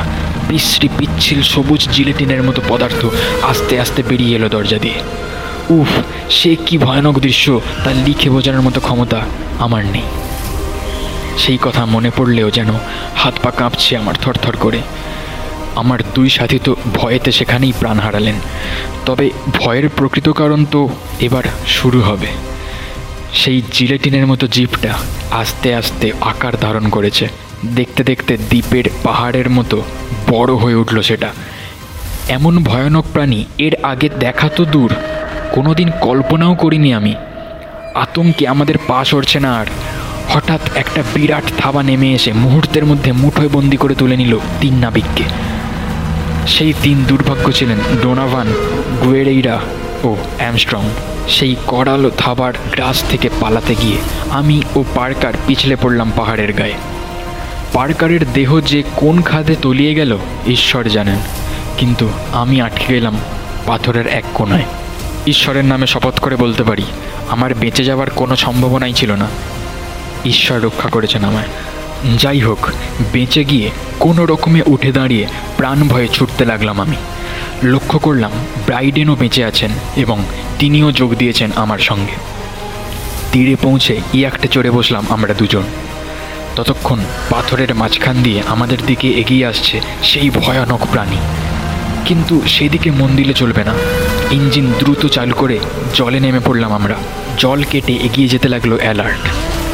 বিশ্রী, 0.48 0.88
পিচ্ছিল, 0.98 1.42
সবুজ 1.42 1.88
জিলেটিনের 1.92 2.42
মতো 2.42 2.60
পদার্থ 2.68 3.00
আস্তে 3.42 3.74
আস্তে 3.80 4.00
বেরিয়ে 4.02 4.36
এলো 4.36 4.48
দরজা 4.48 4.78
দিয়ে। 4.78 4.98
উফ, 5.78 5.90
সে 6.30 6.56
কি 6.66 6.78
ভয়ানক 6.78 7.16
দৃশ্য, 7.18 7.46
তা 7.84 7.90
লিখে 8.06 8.28
বোঝানোর 8.30 8.62
মতো 8.62 8.80
ক্ষমতা 8.80 9.20
আমার 9.58 9.82
নেই। 9.84 10.08
সেই 11.38 11.58
কথা 11.62 11.84
মনে 11.84 12.10
পড়লেও 12.16 12.48
যেন 12.50 12.70
হাত 13.16 13.34
পা 13.42 13.50
কাঁপছে 13.50 13.92
আমার 13.96 14.14
থরথর 14.14 14.56
করে। 14.56 14.80
আমার 15.76 15.98
দুই 16.14 16.30
সাথী 16.30 16.58
তো 16.64 16.76
ভয়েতে 16.94 17.32
সেখানেই 17.32 17.72
প্রাণ 17.80 17.98
হারালেন। 17.98 18.34
তবে 19.06 19.30
ভয়ের 19.52 19.88
প্রকৃত 19.88 20.28
কারণ 20.28 20.64
তো 20.64 20.88
এবার 21.20 21.42
শুরু 21.66 22.00
হবে। 22.00 22.26
সেই 23.34 23.62
জিলেটিনের 23.72 24.26
মতো 24.26 24.46
জিপটা 24.46 24.94
আস্তে 25.30 25.74
আস্তে 25.74 26.12
আকার 26.20 26.52
ধারণ 26.60 26.88
করেছে। 26.88 27.28
দেখতে 27.74 28.04
দেখতে 28.04 28.36
দ্বীপের 28.36 28.84
পাহাড়ের 29.02 29.50
মতো 29.50 29.82
বড় 30.30 30.54
হয়ে 30.54 30.74
উঠল 30.74 31.00
সেটা। 31.00 31.28
এমন 32.28 32.62
ভয়ানক 32.62 33.04
প্রাণী 33.12 33.44
এর 33.58 33.72
আগে 33.82 34.08
দেখা 34.08 34.48
তো 34.48 34.64
দূর, 34.64 34.94
কোনোদিন 35.52 35.90
কল্পনাও 36.00 36.54
করিনি 36.54 36.94
আমি। 36.94 37.14
আতঙ্কে 37.94 38.48
আমাদের 38.48 38.74
পা 38.86 39.04
সরছে 39.04 39.40
না 39.40 39.54
আর। 39.54 39.66
হঠাৎ 40.28 40.60
একটা 40.74 41.02
বিরাট 41.14 41.44
থাবা 41.58 41.82
নেমে 41.82 42.12
এসে 42.12 42.32
মুহূর্তের 42.32 42.84
মধ্যে 42.86 43.12
মুঠোয় 43.12 43.48
বন্দি 43.48 43.76
করে 43.76 43.94
তুলে 43.94 44.16
নিল 44.16 44.38
তিন 44.60 44.74
নাবিককে। 44.74 45.24
সেই 46.46 46.72
তিন 46.82 47.04
দুর্ভাগ্য 47.04 47.52
ছিলেন 47.52 47.78
ডোনাভান, 48.02 48.52
গুয়েরেইরা 49.04 49.60
ও 50.04 50.16
অ্যামস্ট্রং। 50.38 50.84
সেই 51.28 51.56
কড়ালো 51.66 52.10
থাবার 52.10 52.52
গ্রাস 52.72 53.04
থেকে 53.10 53.30
পালাতে 53.40 53.74
গিয়ে 53.74 53.96
আমি 54.30 54.62
ও 54.76 54.84
পার্কার 54.94 55.32
পিছলে 55.46 55.76
পড়লাম 55.76 56.12
পাহাড়ের 56.16 56.52
গায়ে। 56.52 56.74
পার্কারের 57.72 58.32
দেহ 58.32 58.60
যে 58.60 58.82
কোন 58.96 59.22
খাদে 59.22 59.56
তলিয়ে 59.62 59.94
গেল, 59.94 60.18
ঈশ্বর 60.46 60.88
জানেন। 60.88 61.18
কিন্তু 61.78 62.08
আমি 62.32 62.60
আটকে 62.60 62.94
গেলাম 62.94 63.16
পাথরের 63.66 64.06
এক 64.06 64.24
কোনায় 64.34 64.64
ঈশ্বরের 65.26 65.64
নামে 65.64 65.86
শপথ 65.86 66.18
করে 66.18 66.36
বলতে 66.36 66.62
পারি, 66.62 66.82
আমার 67.28 67.54
বেঁচে 67.54 67.84
যাওয়ার 67.84 68.10
কোনো 68.10 68.36
সম্ভাবনাই 68.36 68.92
ছিল 68.92 69.12
না। 69.12 69.28
ঈশ্বর 70.24 70.60
রক্ষা 70.60 70.88
করেছেন 70.88 71.24
আমায়। 71.24 71.48
যাই 72.18 72.40
হোক 72.40 72.70
বেঁচে 73.12 73.44
গিয়ে 73.44 73.70
কোনো 73.98 74.26
রকমে 74.26 74.62
উঠে 74.66 74.92
দাঁড়িয়ে 74.92 75.26
প্রাণ 75.56 75.88
ভয়ে 75.88 76.08
ছুটতে 76.08 76.44
লাগলাম 76.44 76.80
আমি। 76.80 76.96
লক্ষ্য 77.62 77.98
করলাম 77.98 78.30
ব্রাইডেনও 78.66 79.16
বেঁচে 79.16 79.44
আছেন 79.44 79.70
এবং 79.96 80.24
তিনিও 80.58 80.92
যোগ 80.92 81.14
দিয়েছেন 81.14 81.50
আমার 81.56 81.78
সঙ্গে। 81.78 82.12
তীরে 83.32 83.56
পৌঁছে 83.56 84.00
ইয়াকটে 84.14 84.48
চড়ে 84.48 84.70
বসলাম 84.70 85.06
আমরা 85.08 85.34
দুজন। 85.34 85.62
ততক্ষণ 86.56 87.00
পাথরের 87.30 87.74
মাঝখান 87.74 88.22
দিয়ে 88.22 88.42
আমাদের 88.46 88.78
দিকে 88.86 89.08
এগিয়ে 89.08 89.46
আসছে 89.46 89.80
সেই 90.02 90.30
ভয়ানক 90.30 90.86
প্রাণী। 90.92 91.16
কিন্তু 92.04 92.42
সেদিকে 92.46 92.90
মন 92.90 93.16
দিলে 93.16 93.32
চলবে 93.32 93.64
না। 93.64 93.74
ইঞ্জিন 94.30 94.72
দ্রুত 94.78 95.06
চালু 95.06 95.34
করে 95.34 95.58
জলে 95.94 96.20
নেমে 96.20 96.40
পড়লাম 96.44 96.72
আমরা। 96.72 96.94
জল 97.38 97.62
কেটে 97.70 97.92
এগিয়ে 97.92 98.28
যেতে 98.28 98.48
লাগল 98.48 98.78
অ্যালার্ট। 98.78 99.28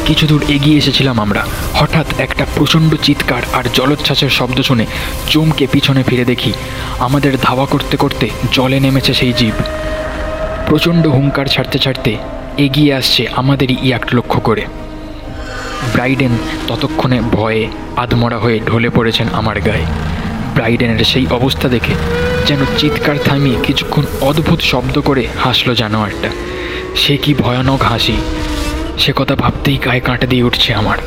কিছু 0.07 0.25
দূর 0.27 0.41
এগিয়ে 0.47 0.77
এসেছিলাম 0.77 1.19
আমরা। 1.19 1.41
হঠাৎ 1.73 2.07
একটা 2.19 2.45
প্রচণ্ড 2.55 2.91
চিৎকার 2.95 3.43
আর 3.53 3.63
জলোচ্ছ্বাসের 3.73 4.29
শব্দ 4.29 4.57
শুনে 4.61 4.85
চমকে 5.29 5.67
পিছনে 5.71 6.03
ফিরে 6.03 6.25
দেখি, 6.25 6.53
আমাদের 6.99 7.33
ধাওয়া 7.41 7.65
করতে 7.65 7.97
করতে 7.97 8.29
জলে 8.51 8.79
নেমেছে 8.79 9.13
সেই 9.13 9.33
জীব। 9.33 9.53
প্রচণ্ড 10.67 11.07
হুঙ্কার 11.07 11.45
ছাড়তে 11.45 11.77
ছাড়তে 11.79 12.11
এগিয়ে 12.57 12.93
আসছে 12.93 13.21
আমাদেরই 13.35 13.77
ইয়াক্ট 13.83 14.09
লক্ষ্য 14.15 14.39
করে। 14.41 14.63
ব্রাইডেন 15.93 16.33
ততক্ষণে 16.67 17.21
ভয়ে 17.21 17.63
আধমরা 17.95 18.37
হয়ে 18.37 18.59
ঢলে 18.65 18.89
পড়েছেন 18.89 19.27
আমার 19.33 19.61
গায়ে। 19.61 19.85
ব্রাইডেনের 20.55 21.03
সেই 21.03 21.25
অবস্থা 21.31 21.67
দেখে 21.69 21.93
যেন 22.47 22.59
চিৎকার 22.77 23.17
থামিয়ে 23.25 23.57
কিছুক্ষণ 23.63 24.03
অদ্ভুত 24.21 24.59
শব্দ 24.61 24.95
করে 24.99 25.27
হাসলো 25.43 25.75
জানোয়ারটা। 25.75 26.29
সে 26.95 27.17
কি 27.17 27.33
ভয়ানক 27.33 27.81
হাসি। 27.81 28.17
সে 28.97 29.13
কথা 29.15 29.35
ভাবতেই 29.35 29.77
গায়ে 29.77 29.99
কাঁটা 29.99 30.27
দিয়ে 30.27 30.43
উঠছে 30.43 30.73
আমার। 30.73 30.97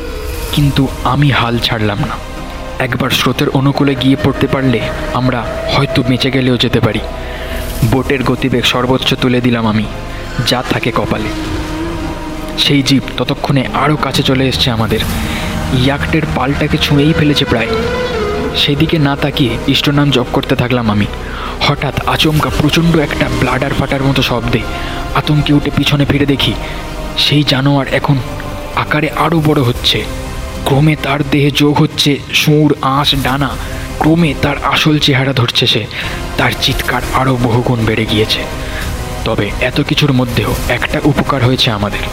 কিন্তু 0.51 0.87
আমি 1.03 1.29
হাল 1.29 1.57
ছাড়লাম 1.57 1.99
না। 1.99 2.31
একবার 2.79 3.09
স্রোতের 3.09 3.49
অনুকূলে 3.49 3.95
গিয়ে 3.95 4.15
পড়তে 4.23 4.47
পারলে 4.47 4.79
আমরা 5.13 5.45
হয়তো 5.73 6.03
বেঁচে 6.03 6.31
গেলেও 6.31 6.57
যেতে 6.57 6.79
পারি। 6.79 6.99
বোটের 7.91 8.23
গতিবেগ 8.23 8.65
সর্বোচ্চ 8.65 9.13
তুলে 9.13 9.41
দিলাম 9.41 9.67
আমি, 9.67 9.83
যা 10.47 10.63
থাকে 10.69 10.91
কপালে। 10.91 11.29
সেই 12.57 12.83
জীব 12.83 13.01
ততক্ষণে 13.17 13.67
আরও 13.73 13.95
কাছে 13.95 14.23
চলে 14.23 14.47
এসছে 14.47 14.71
আমাদের। 14.71 14.99
ইয়াকটের 15.83 16.21
পালটাকে 16.35 16.77
ছুঁয়েই 16.77 17.13
ফেলেছে 17.13 17.45
প্রায়। 17.45 17.67
সেদিকে 18.55 18.99
না 18.99 19.15
তাকিয়ে 19.15 19.57
ইষ্টনাম 19.67 20.11
জপ 20.11 20.25
করতে 20.33 20.55
থাকলাম 20.55 20.91
আমি। 20.91 21.05
হঠাৎ 21.61 22.07
আচমকা 22.07 22.49
প্রচণ্ড 22.61 22.97
একটা 22.97 23.29
ব্লাডার 23.39 23.73
ফাটার 23.73 24.03
মতো 24.03 24.21
শব্দে 24.21 24.59
আতঙ্কে 25.15 25.53
উঠে 25.53 25.71
পিছনে 25.75 26.05
ফিরে 26.05 26.25
দেখি 26.25 26.53
সেই 27.21 27.43
জানোয়ার 27.43 27.87
এখন 27.87 28.17
আকারে 28.75 29.09
আরও 29.09 29.41
বড় 29.45 29.61
হচ্ছে। 29.61 30.05
ক্রমে 30.65 30.95
তার 31.03 31.19
দেহে 31.31 31.51
যোগ 31.51 31.81
হচ্ছে 31.81 32.19
সুর 32.33 32.75
আঁশ, 32.81 33.15
ডানা। 33.23 33.49
ক্রমে 33.99 34.33
তার 34.41 34.55
আসল 34.63 34.99
চেহারা 34.99 35.33
ধরছে 35.33 35.67
সে। 35.67 35.85
তার 36.37 36.51
চিৎকার 36.61 37.01
আরও 37.13 37.37
বহুগুণ 37.43 37.85
বেড়ে 37.85 38.05
গিয়েছে। 38.05 38.39
তবে 39.25 39.51
এত 39.61 39.81
কিছুর 39.81 40.13
মধ্যেও 40.13 40.55
একটা 40.69 40.99
উপকার 41.03 41.43
হয়েছে 41.43 41.71
আমাদের। 41.71 42.03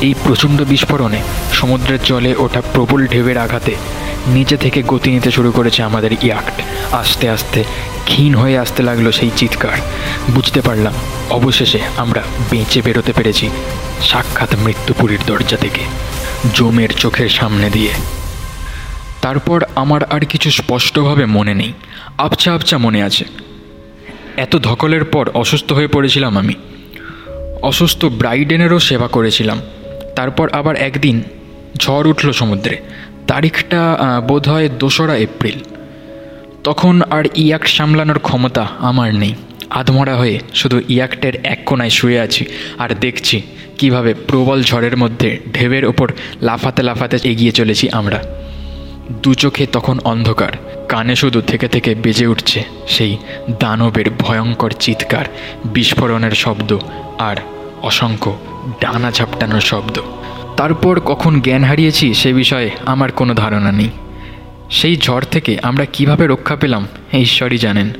এই 0.00 0.14
প্রচণ্ড 0.24 0.62
বিস্ফোরণে 0.62 1.20
সমুদ্রের 1.52 1.98
জলে 2.04 2.34
ওঠা 2.38 2.62
প্রবল 2.72 3.06
ঢেউয়ের 3.06 3.38
আঘাতে 3.38 3.74
নিচে 4.26 4.56
থেকে 4.56 4.82
গতি 4.86 5.10
নিতে 5.10 5.30
শুরু 5.30 5.52
করেছে 5.52 5.82
আমাদের 5.82 6.12
ইয়াক্ট 6.22 6.62
আস্তে 6.92 7.28
আস্তে 7.28 7.64
ক্ষীণ 8.04 8.34
হয়ে 8.34 8.58
আসতে 8.58 8.82
লাগল 8.82 9.10
সেই 9.10 9.30
চিৎকার। 9.36 9.78
বুঝতে 10.34 10.60
পারলাম, 10.60 10.92
অবশেষে 11.30 11.78
আমরা 11.96 12.22
বেঁচে 12.50 12.82
বেরোতে 12.82 13.12
পেরেছি 13.12 13.50
সাক্ষাৎ 14.02 14.54
মৃত্যুপুরীর 14.54 15.18
দরজা 15.26 15.56
থেকে, 15.56 15.80
জমের 16.54 16.88
চোখের 16.88 17.28
সামনে 17.28 17.70
দিয়ে। 17.70 17.90
তারপর 19.22 19.64
আমার 19.74 20.04
আর 20.04 20.20
কিছু 20.20 20.50
স্পষ্টভাবে 20.50 21.26
মনে 21.26 21.54
নেই, 21.54 21.72
আবছা 22.18 22.54
আবছা 22.54 22.78
মনে 22.78 23.02
আছে। 23.02 23.24
এত 24.36 24.56
ধকলের 24.56 25.04
পর 25.04 25.30
অসুস্থ 25.34 25.72
হয়ে 25.72 25.86
পড়েছিলাম 25.86 26.38
আমি। 26.38 26.54
অসুস্থ 27.62 28.04
ব্রাইডেনেরও 28.04 28.78
সেবা 28.78 29.08
করেছিলাম। 29.08 29.60
তারপর 30.16 30.50
আবার 30.50 30.76
একদিন 30.76 31.22
ঝড় 31.76 32.10
উঠল 32.10 32.32
সমুদ্রে 32.32 32.78
তারিখটা 33.26 33.80
বোধ 34.28 34.44
হয় 34.48 34.68
দোসরা 34.80 35.16
এপ্রিল। 35.16 35.58
তখন 36.64 36.94
আর 37.10 37.24
ইয়াক 37.36 37.64
সামলানোর 37.66 38.18
ক্ষমতা 38.18 38.64
আমার 38.78 39.10
নেই। 39.14 39.34
আধমরা 39.70 40.14
হয়ে 40.16 40.36
শুধু 40.54 40.76
ইয়াকটের 40.88 41.34
এক 41.44 41.60
কোনায় 41.66 41.90
শুয়ে 41.90 42.18
আছি 42.20 42.44
আর 42.78 42.90
দেখছি 43.00 43.36
কীভাবে 43.78 44.14
প্রবল 44.28 44.58
ঝড়ের 44.62 44.96
মধ্যে 44.96 45.30
ঢেউয়ের 45.54 45.84
ওপর 45.84 46.08
লাফাতে 46.42 46.82
লাফাতে 46.82 47.16
এগিয়ে 47.24 47.52
চলেছি 47.52 47.86
আমরা। 47.90 48.20
দু 49.22 49.34
চোখে 49.34 49.64
তখন 49.66 49.96
অন্ধকার, 50.04 50.52
কানে 50.88 51.14
শুধু 51.16 51.40
থেকে 51.40 51.66
থেকে 51.68 51.90
বেজে 51.94 52.26
উঠছে 52.26 52.60
সেই 52.88 53.12
দানবের 53.60 54.08
ভয়ঙ্কর 54.18 54.72
চিৎকার, 54.80 55.24
বিস্ফোরণের 55.64 56.34
শব্দ 56.44 56.70
আর 57.18 57.36
অসংখ্য 57.82 58.32
ডানা 58.80 59.10
ঝাপটানোর 59.10 59.60
শব্দ। 59.60 59.96
তারপর 60.56 61.00
কখন 61.00 61.40
জ্ঞান 61.40 61.64
হারিয়েছি 61.64 62.14
সে 62.14 62.32
বিষয়ে 62.32 62.70
আমার 62.86 63.12
কোনো 63.12 63.34
ধারণা 63.34 63.72
নেই। 63.72 63.88
সেই 64.70 64.96
ঝড় 64.96 65.24
থেকে 65.30 65.58
আমরা 65.62 65.84
কীভাবে 65.84 66.26
রক্ষা 66.26 66.56
পেলাম, 66.56 66.86
ঈশ্বরই 67.12 67.58
জানেন। 67.58 67.90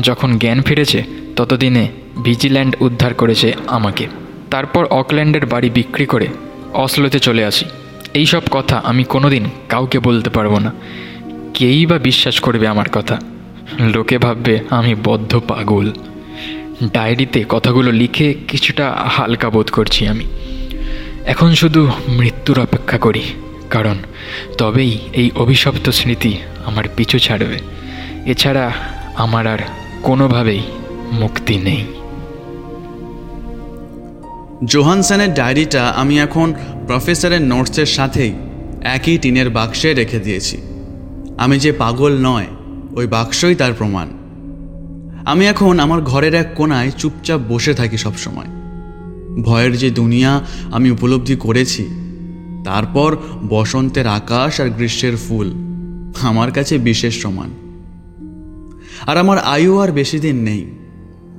যখন 0.00 0.38
জ্ঞান 0.38 0.62
ফিরেছে, 0.62 1.04
ততদিনে 1.36 1.88
ভিজিল্যান্ড 2.24 2.76
উদ্ধার 2.80 3.14
করেছে 3.14 3.52
আমাকে। 3.66 4.06
তারপর 4.50 4.84
অকল্যান্ডের 4.84 5.46
বাড়ি 5.46 5.70
বিক্রি 5.70 6.06
করে 6.06 6.28
অসলোতে 6.72 7.18
চলে 7.18 7.44
আসি। 7.44 7.64
এই 8.14 8.26
সব 8.26 8.42
কথা 8.50 8.78
আমি 8.84 9.04
কোনোদিন 9.04 9.44
কাউকে 9.68 9.98
বলতে 9.98 10.30
পারব 10.30 10.58
না। 10.58 10.72
কেই 11.54 11.86
বা 11.86 11.98
বিশ্বাস 11.98 12.40
করবে 12.40 12.68
আমার 12.68 12.88
কথা? 12.88 13.20
লোকে 13.80 14.18
ভাববে 14.18 14.58
আমি 14.70 14.94
বদ্ধ 15.04 15.40
পাগল। 15.48 15.90
ডায়েরিতে 16.92 17.44
কথাগুলো 17.48 17.92
লিখে 17.92 18.34
কিছুটা 18.48 18.92
হালকা 18.92 19.50
বোধ 19.50 19.70
করছি 19.70 20.08
আমি। 20.08 20.24
এখন 21.26 21.54
শুধু 21.54 21.90
মৃত্যুর 22.08 22.58
অপেক্ষা 22.60 22.98
করি, 22.98 23.22
কারণ 23.70 23.96
তবেই 24.58 24.98
এই 25.12 25.30
অভিশপ্ত 25.34 25.88
স্মৃতি 25.88 26.38
আমার 26.64 26.84
পিছু 26.96 27.18
ছাড়বে। 27.18 27.58
এছাড়া 28.26 28.72
আমার 29.16 29.46
আর 29.46 29.58
কোনোভাবেই 30.02 30.62
মুক্তি 31.12 31.56
নেই। 31.58 31.84
জোহানসনের 34.64 35.34
ডায়েরিটা 35.34 35.88
আমি 35.88 36.20
এখন 36.20 36.54
প্রফেসরের 36.86 37.42
নোটসের 37.42 37.86
সাথেই 37.86 38.32
একই 38.82 39.18
টিনের 39.18 39.50
বাক্সে 39.50 39.94
রেখে 39.94 40.18
দিয়েছি। 40.18 40.56
আমি 41.38 41.58
যে 41.58 41.72
পাগল 41.72 42.12
নয়, 42.18 42.46
ওই 42.92 43.06
বাক্সই 43.06 43.54
তার 43.54 43.72
প্রমাণ। 43.72 44.08
আমি 45.24 45.46
এখন 45.46 45.80
আমার 45.80 46.00
ঘরের 46.00 46.34
এক 46.34 46.48
কোনায় 46.54 46.90
চুপচাপ 46.90 47.40
বসে 47.48 47.74
থাকি 47.74 47.96
সবসময়। 47.96 48.63
ভয়ের 49.42 49.76
যে 49.76 49.90
দুনিয়া 49.90 50.44
আমি 50.72 50.90
উপলব্ধি 50.90 51.36
করেছি, 51.36 51.84
তারপর 52.64 53.16
বসন্তের 53.48 54.06
আকাশ 54.06 54.60
আর 54.60 54.68
গ্রীষ্মের 54.68 55.16
ফুল 55.16 55.52
আমার 56.20 56.52
কাছে 56.52 56.78
বিশেষ 56.78 57.22
সমান। 57.22 57.50
আর 59.06 59.16
আমার 59.16 59.38
আয়ু 59.38 59.78
আর 59.78 59.92
বেশি 59.92 60.18
দিন 60.18 60.36
নেই। 60.36 60.64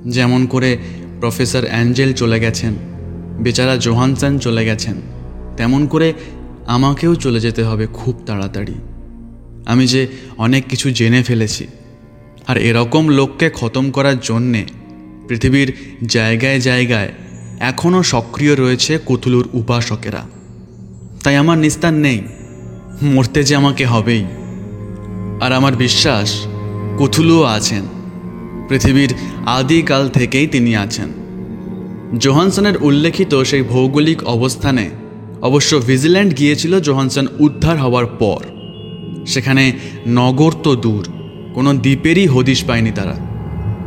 যেমন 0.06 0.46
করে 0.46 0.78
প্রফেসর 1.20 1.64
অ্যাঞ্জেল 1.64 2.12
চলে 2.12 2.40
গেছেন, 2.40 2.74
বেচারা 3.40 3.76
জোহানসন 3.76 4.38
চলে 4.38 4.64
গেছেন, 4.64 4.94
তেমন 5.56 5.86
করে 5.86 6.12
আমাকেও 6.66 7.14
চলে 7.14 7.40
যেতে 7.40 7.62
হবে 7.64 7.86
খুব 7.92 8.22
তাড়াতাড়ি। 8.26 8.74
আমি 9.66 9.86
যে 9.86 10.06
অনেক 10.38 10.66
কিছু 10.68 10.90
জেনে 10.90 11.22
ফেলেছি, 11.22 11.66
আর 12.46 12.56
এরকম 12.56 13.08
লোককে 13.08 13.50
খতম 13.50 13.90
করার 13.90 14.16
জন্যে 14.22 14.64
পৃথিবীর 15.28 15.72
জায়গায় 16.06 16.60
জায়গায় 16.60 17.08
এখনও 17.60 18.02
সক্রিয় 18.02 18.56
রয়েছে 18.56 18.98
কুতুলুর 18.98 19.48
উপাসকেরা। 19.52 20.22
তাই 21.24 21.36
আমার 21.36 21.58
নিস্তার 21.58 21.92
নেই। 21.92 22.22
মরতে 23.02 23.44
যে 23.44 23.56
আমাকে 23.56 23.86
হবেই। 23.86 24.24
আর 25.40 25.52
আমার 25.52 25.76
বিশ্বাস 25.76 26.46
কুথুলুও 26.98 27.42
আছেন। 27.42 27.82
পৃথিবীর 28.68 29.14
আদিকাল 29.46 30.08
থেকেই 30.08 30.46
তিনি 30.46 30.76
আছেন। 30.76 31.08
জোহানসনের 32.18 32.74
উল্লেখিত 32.80 33.42
সেই 33.42 33.62
ভৌগোলিক 33.62 34.24
অবস্থানে 34.24 34.90
অবশ্য 35.42 35.78
ভিজিল্যান্ড 35.78 36.38
গিয়েছিল 36.38 36.80
জোহানসন 36.80 37.26
উদ্ধার 37.38 37.78
হওয়ার 37.78 38.06
পর। 38.06 38.44
সেখানে 39.26 39.72
নগর 40.06 40.52
তো 40.62 40.76
দূর, 40.76 41.08
কোনো 41.54 41.74
দ্বীপেরই 41.74 42.26
হদিশ 42.26 42.64
পায়নি 42.64 42.90
তারা। 42.90 43.16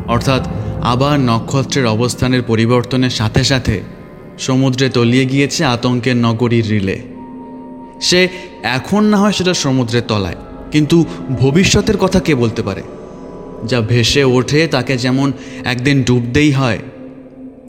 অর্থাৎ 0.07 0.47
আবার 0.83 1.15
নক্ষত্রের 1.19 1.85
অবস্থানের 1.85 2.43
পরিবর্তনের 2.43 3.09
সাথে 3.09 3.43
সাথে 3.43 3.75
সমুদ্রে 4.37 4.89
তলিয়ে 4.89 5.25
গিয়েছে 5.25 5.65
আতঙ্কের 5.65 6.17
নগরীর 6.17 6.65
রিলে। 6.69 6.97
সে 8.01 8.27
এখন 8.63 9.01
না 9.03 9.17
হয় 9.17 9.31
সেটা 9.31 9.53
সমুদ্রের 9.53 10.05
তলায়, 10.07 10.39
কিন্তু 10.71 11.05
ভবিষ্যতের 11.39 11.97
কথা 11.97 12.19
কে 12.19 12.33
বলতে 12.35 12.61
পারে? 12.63 12.83
যা 13.67 13.81
ভেসে 13.81 14.23
ওঠে 14.23 14.67
তাকে 14.67 14.93
যেমন 14.97 15.31
একদিন 15.63 16.03
ডুবতেই 16.03 16.51
হয়, 16.51 16.79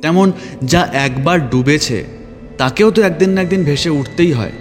তেমন 0.02 0.32
যা 0.62 0.82
একবার 1.06 1.38
ডুবেছে 1.50 1.98
তাকেও 2.58 2.90
তো 2.90 3.02
একদিন 3.02 3.30
না 3.30 3.38
একদিন 3.42 3.62
ভেসে 3.64 3.90
উঠতেই 3.90 4.32
হয়। 4.32 4.54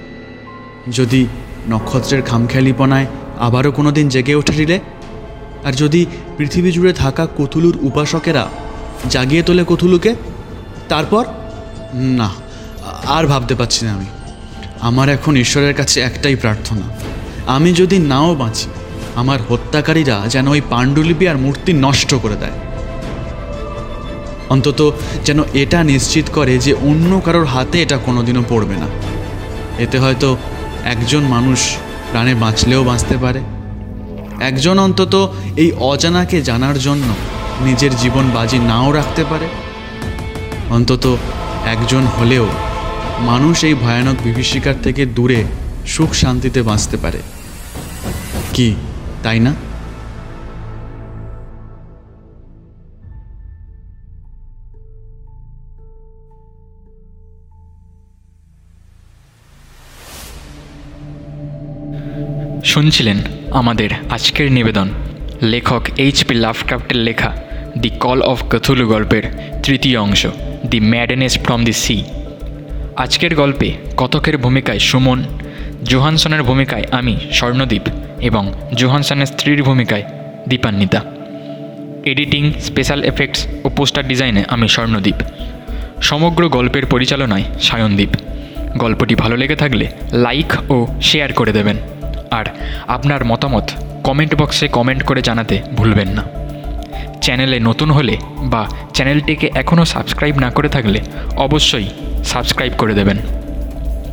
যদি 0.92 1.22
নক্ষত্রের 1.70 2.22
খামখেয়ালিপনায় 2.22 3.08
আবারও 3.40 3.72
কোনো 3.72 3.92
দিন 3.92 4.10
জেগে 4.10 4.36
ওঠে 4.36 4.54
রিলে 4.54 4.80
আর 5.66 5.74
যদি 5.74 6.06
পৃথিবী 6.38 6.72
জুড়ে 6.72 6.94
থাকা 6.94 7.28
কথুলুর 7.38 7.78
উপাসকেরা 7.82 8.48
জাগিয়ে 9.10 9.44
তোলে 9.44 9.64
কথুলুকে 9.68 10.16
তারপর? 10.90 11.26
না, 11.94 12.30
আর 13.06 13.28
ভাবতে 13.28 13.56
পারছি 13.56 13.86
না 13.86 13.94
আমি। 13.94 14.06
আমার 14.82 15.10
এখন 15.10 15.36
ঈশ্বরের 15.36 15.74
কাছে 15.74 16.02
একটাই 16.02 16.36
প্রার্থনা। 16.36 16.82
আমি 17.48 17.74
যদি 17.74 18.00
নাও 18.00 18.36
বাঁচি, 18.36 18.70
আমার 19.16 19.40
হত্যাকারীরা 19.50 20.22
যেন 20.28 20.48
ওই 20.48 20.62
পাণ্ডুলিপি 20.70 21.28
আর 21.28 21.38
মূর্তি 21.38 21.74
নষ্ট 21.74 22.16
করে 22.16 22.36
দেয়। 22.36 22.52
অন্তত 24.50 24.94
যেন 25.26 25.40
এটা 25.54 25.84
নিশ্চিত 25.84 26.26
করে 26.34 26.58
যে 26.58 26.74
অন্য 26.74 27.22
কারোর 27.26 27.46
হাতে 27.46 27.82
এটা 27.82 27.98
কোনোদিনও 27.98 28.44
পড়বে 28.50 28.76
না। 28.76 28.86
এতে 29.80 30.00
হয়তো 30.00 30.38
একজন 30.84 31.22
মানুষ 31.22 31.76
প্রাণে 32.12 32.36
বাঁচলেও 32.36 32.84
বাঁচতে 32.84 33.18
পারে। 33.22 33.40
একজন 34.42 34.80
অন্তত 34.80 35.34
এই 35.58 35.72
অজানাকে 35.72 36.42
জানার 36.42 36.80
জন্য 36.80 37.14
নিজের 37.62 37.96
জীবন 37.96 38.30
বাজি 38.34 38.60
নাও 38.60 38.92
রাখতে 38.92 39.24
পারে। 39.30 39.48
অন্তত 40.70 41.18
একজন 41.66 42.02
হলেও 42.06 42.48
মানুষ 43.20 43.64
এই 43.64 43.74
ভয়ানক 43.74 44.16
বিভীষিকার 44.24 44.74
থেকে 44.84 45.06
দূরে 45.06 45.44
সুখ 45.88 46.14
শান্তিতে 46.14 46.62
বাঁচতে 46.62 46.98
পারে। 46.98 47.22
কি, 48.54 48.76
তাই 49.24 49.40
না? 49.40 49.54
শুনছিলেন 62.64 63.22
আমাদের 63.52 63.90
আজকের 64.10 64.52
নিবেদন। 64.52 64.90
লেখক 65.42 65.82
এইচ 65.98 66.26
পি 66.26 66.36
লাভক্রাফ্টের 66.36 66.98
লেখা, 66.98 67.38
দি 67.78 67.90
কল 67.90 68.22
অফ 68.22 68.44
কথুলু 68.50 68.88
গল্পের 68.88 69.24
তৃতীয় 69.64 70.00
অংশ, 70.00 70.28
দি 70.66 70.80
ম্যাডেনেস 70.80 71.40
ফ্রম 71.40 71.64
দি 71.64 71.74
সি 71.74 72.04
আজকের 72.98 73.36
গল্পে 73.36 73.74
কতকের 73.98 74.38
ভূমিকায় 74.38 74.80
সুমন, 74.80 75.24
জোহানসনের 75.84 76.44
ভূমিকায় 76.44 76.84
আমি, 76.92 77.18
স্বর্ণদীপ, 77.32 77.82
এবং 78.22 78.54
জোহানসনের 78.74 79.26
স্ত্রীর 79.26 79.64
ভূমিকায় 79.64 80.04
দীপান্বিতা। 80.50 81.04
এডিটিং, 82.06 82.54
স্পেশাল 82.60 83.04
এফেক্টস 83.04 83.48
ও 83.64 83.70
পোস্টার 83.70 84.08
ডিজাইনে 84.08 84.44
আমি 84.48 84.68
স্বর্ণদীপ। 84.68 85.16
সমগ্র 86.02 86.50
গল্পের 86.50 86.86
পরিচালনায় 86.86 87.44
সায়নদীপ। 87.62 88.10
গল্পটি 88.78 89.16
ভালো 89.16 89.38
লেগে 89.38 89.56
থাকলে 89.56 89.88
লাইক 90.14 90.72
ও 90.72 90.88
শেয়ার 91.02 91.34
করে 91.34 91.52
দেবেন। 91.52 91.78
আর 92.32 92.46
আপনার 92.88 93.26
মতামত 93.26 93.72
কমেন্ট 94.04 94.36
বক্সে 94.36 94.68
কমেন্ট 94.68 95.04
করে 95.04 95.22
জানাতে 95.22 95.62
ভুলবেন 95.76 96.08
না। 96.08 96.24
চ্যানেলে 97.22 97.60
নতুন 97.60 97.92
হলে 97.92 98.18
বা 98.42 98.68
চ্যানেলটিকে 98.94 99.50
এখনও 99.56 99.86
সাবস্ক্রাইব 99.86 100.38
না 100.38 100.50
করে 100.52 100.70
থাকলে 100.70 101.00
অবশ্যই 101.36 101.88
সাবস্ক্রাইব 102.26 102.74
করে 102.78 102.94
দেবেন। 102.94 103.18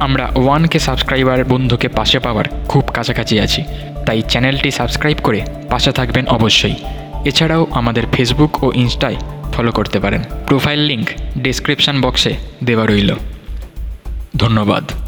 আমরা 0.00 0.32
ওয়ানকে 0.34 0.78
সাবস্ক্রাইবার 0.78 1.44
বন্ধুকে 1.44 1.88
পাশে 1.88 2.18
পাওয়ার 2.18 2.44
খুব 2.68 2.84
কাছাকাছি 2.94 3.40
আছি, 3.40 3.64
তাই 4.06 4.22
চ্যানেলটি 4.22 4.70
সাবস্ক্রাইব 4.70 5.16
করে 5.22 5.44
পাশে 5.70 5.92
থাকবেন 5.92 6.26
অবশ্যই। 6.26 6.74
এছাড়াও 7.24 7.66
আমাদের 7.70 8.04
ফেসবুক 8.12 8.64
ও 8.64 8.72
ইনস্টায় 8.74 9.16
ফলো 9.52 9.72
করতে 9.72 10.00
পারেন। 10.00 10.22
প্রোফাইল 10.46 10.80
লিংক 10.80 11.08
ডিসক্রিপশান 11.38 12.00
বক্সে 12.00 12.34
দেওয়া 12.64 12.86
রইল। 12.86 13.14
ধন্যবাদ। 14.36 15.05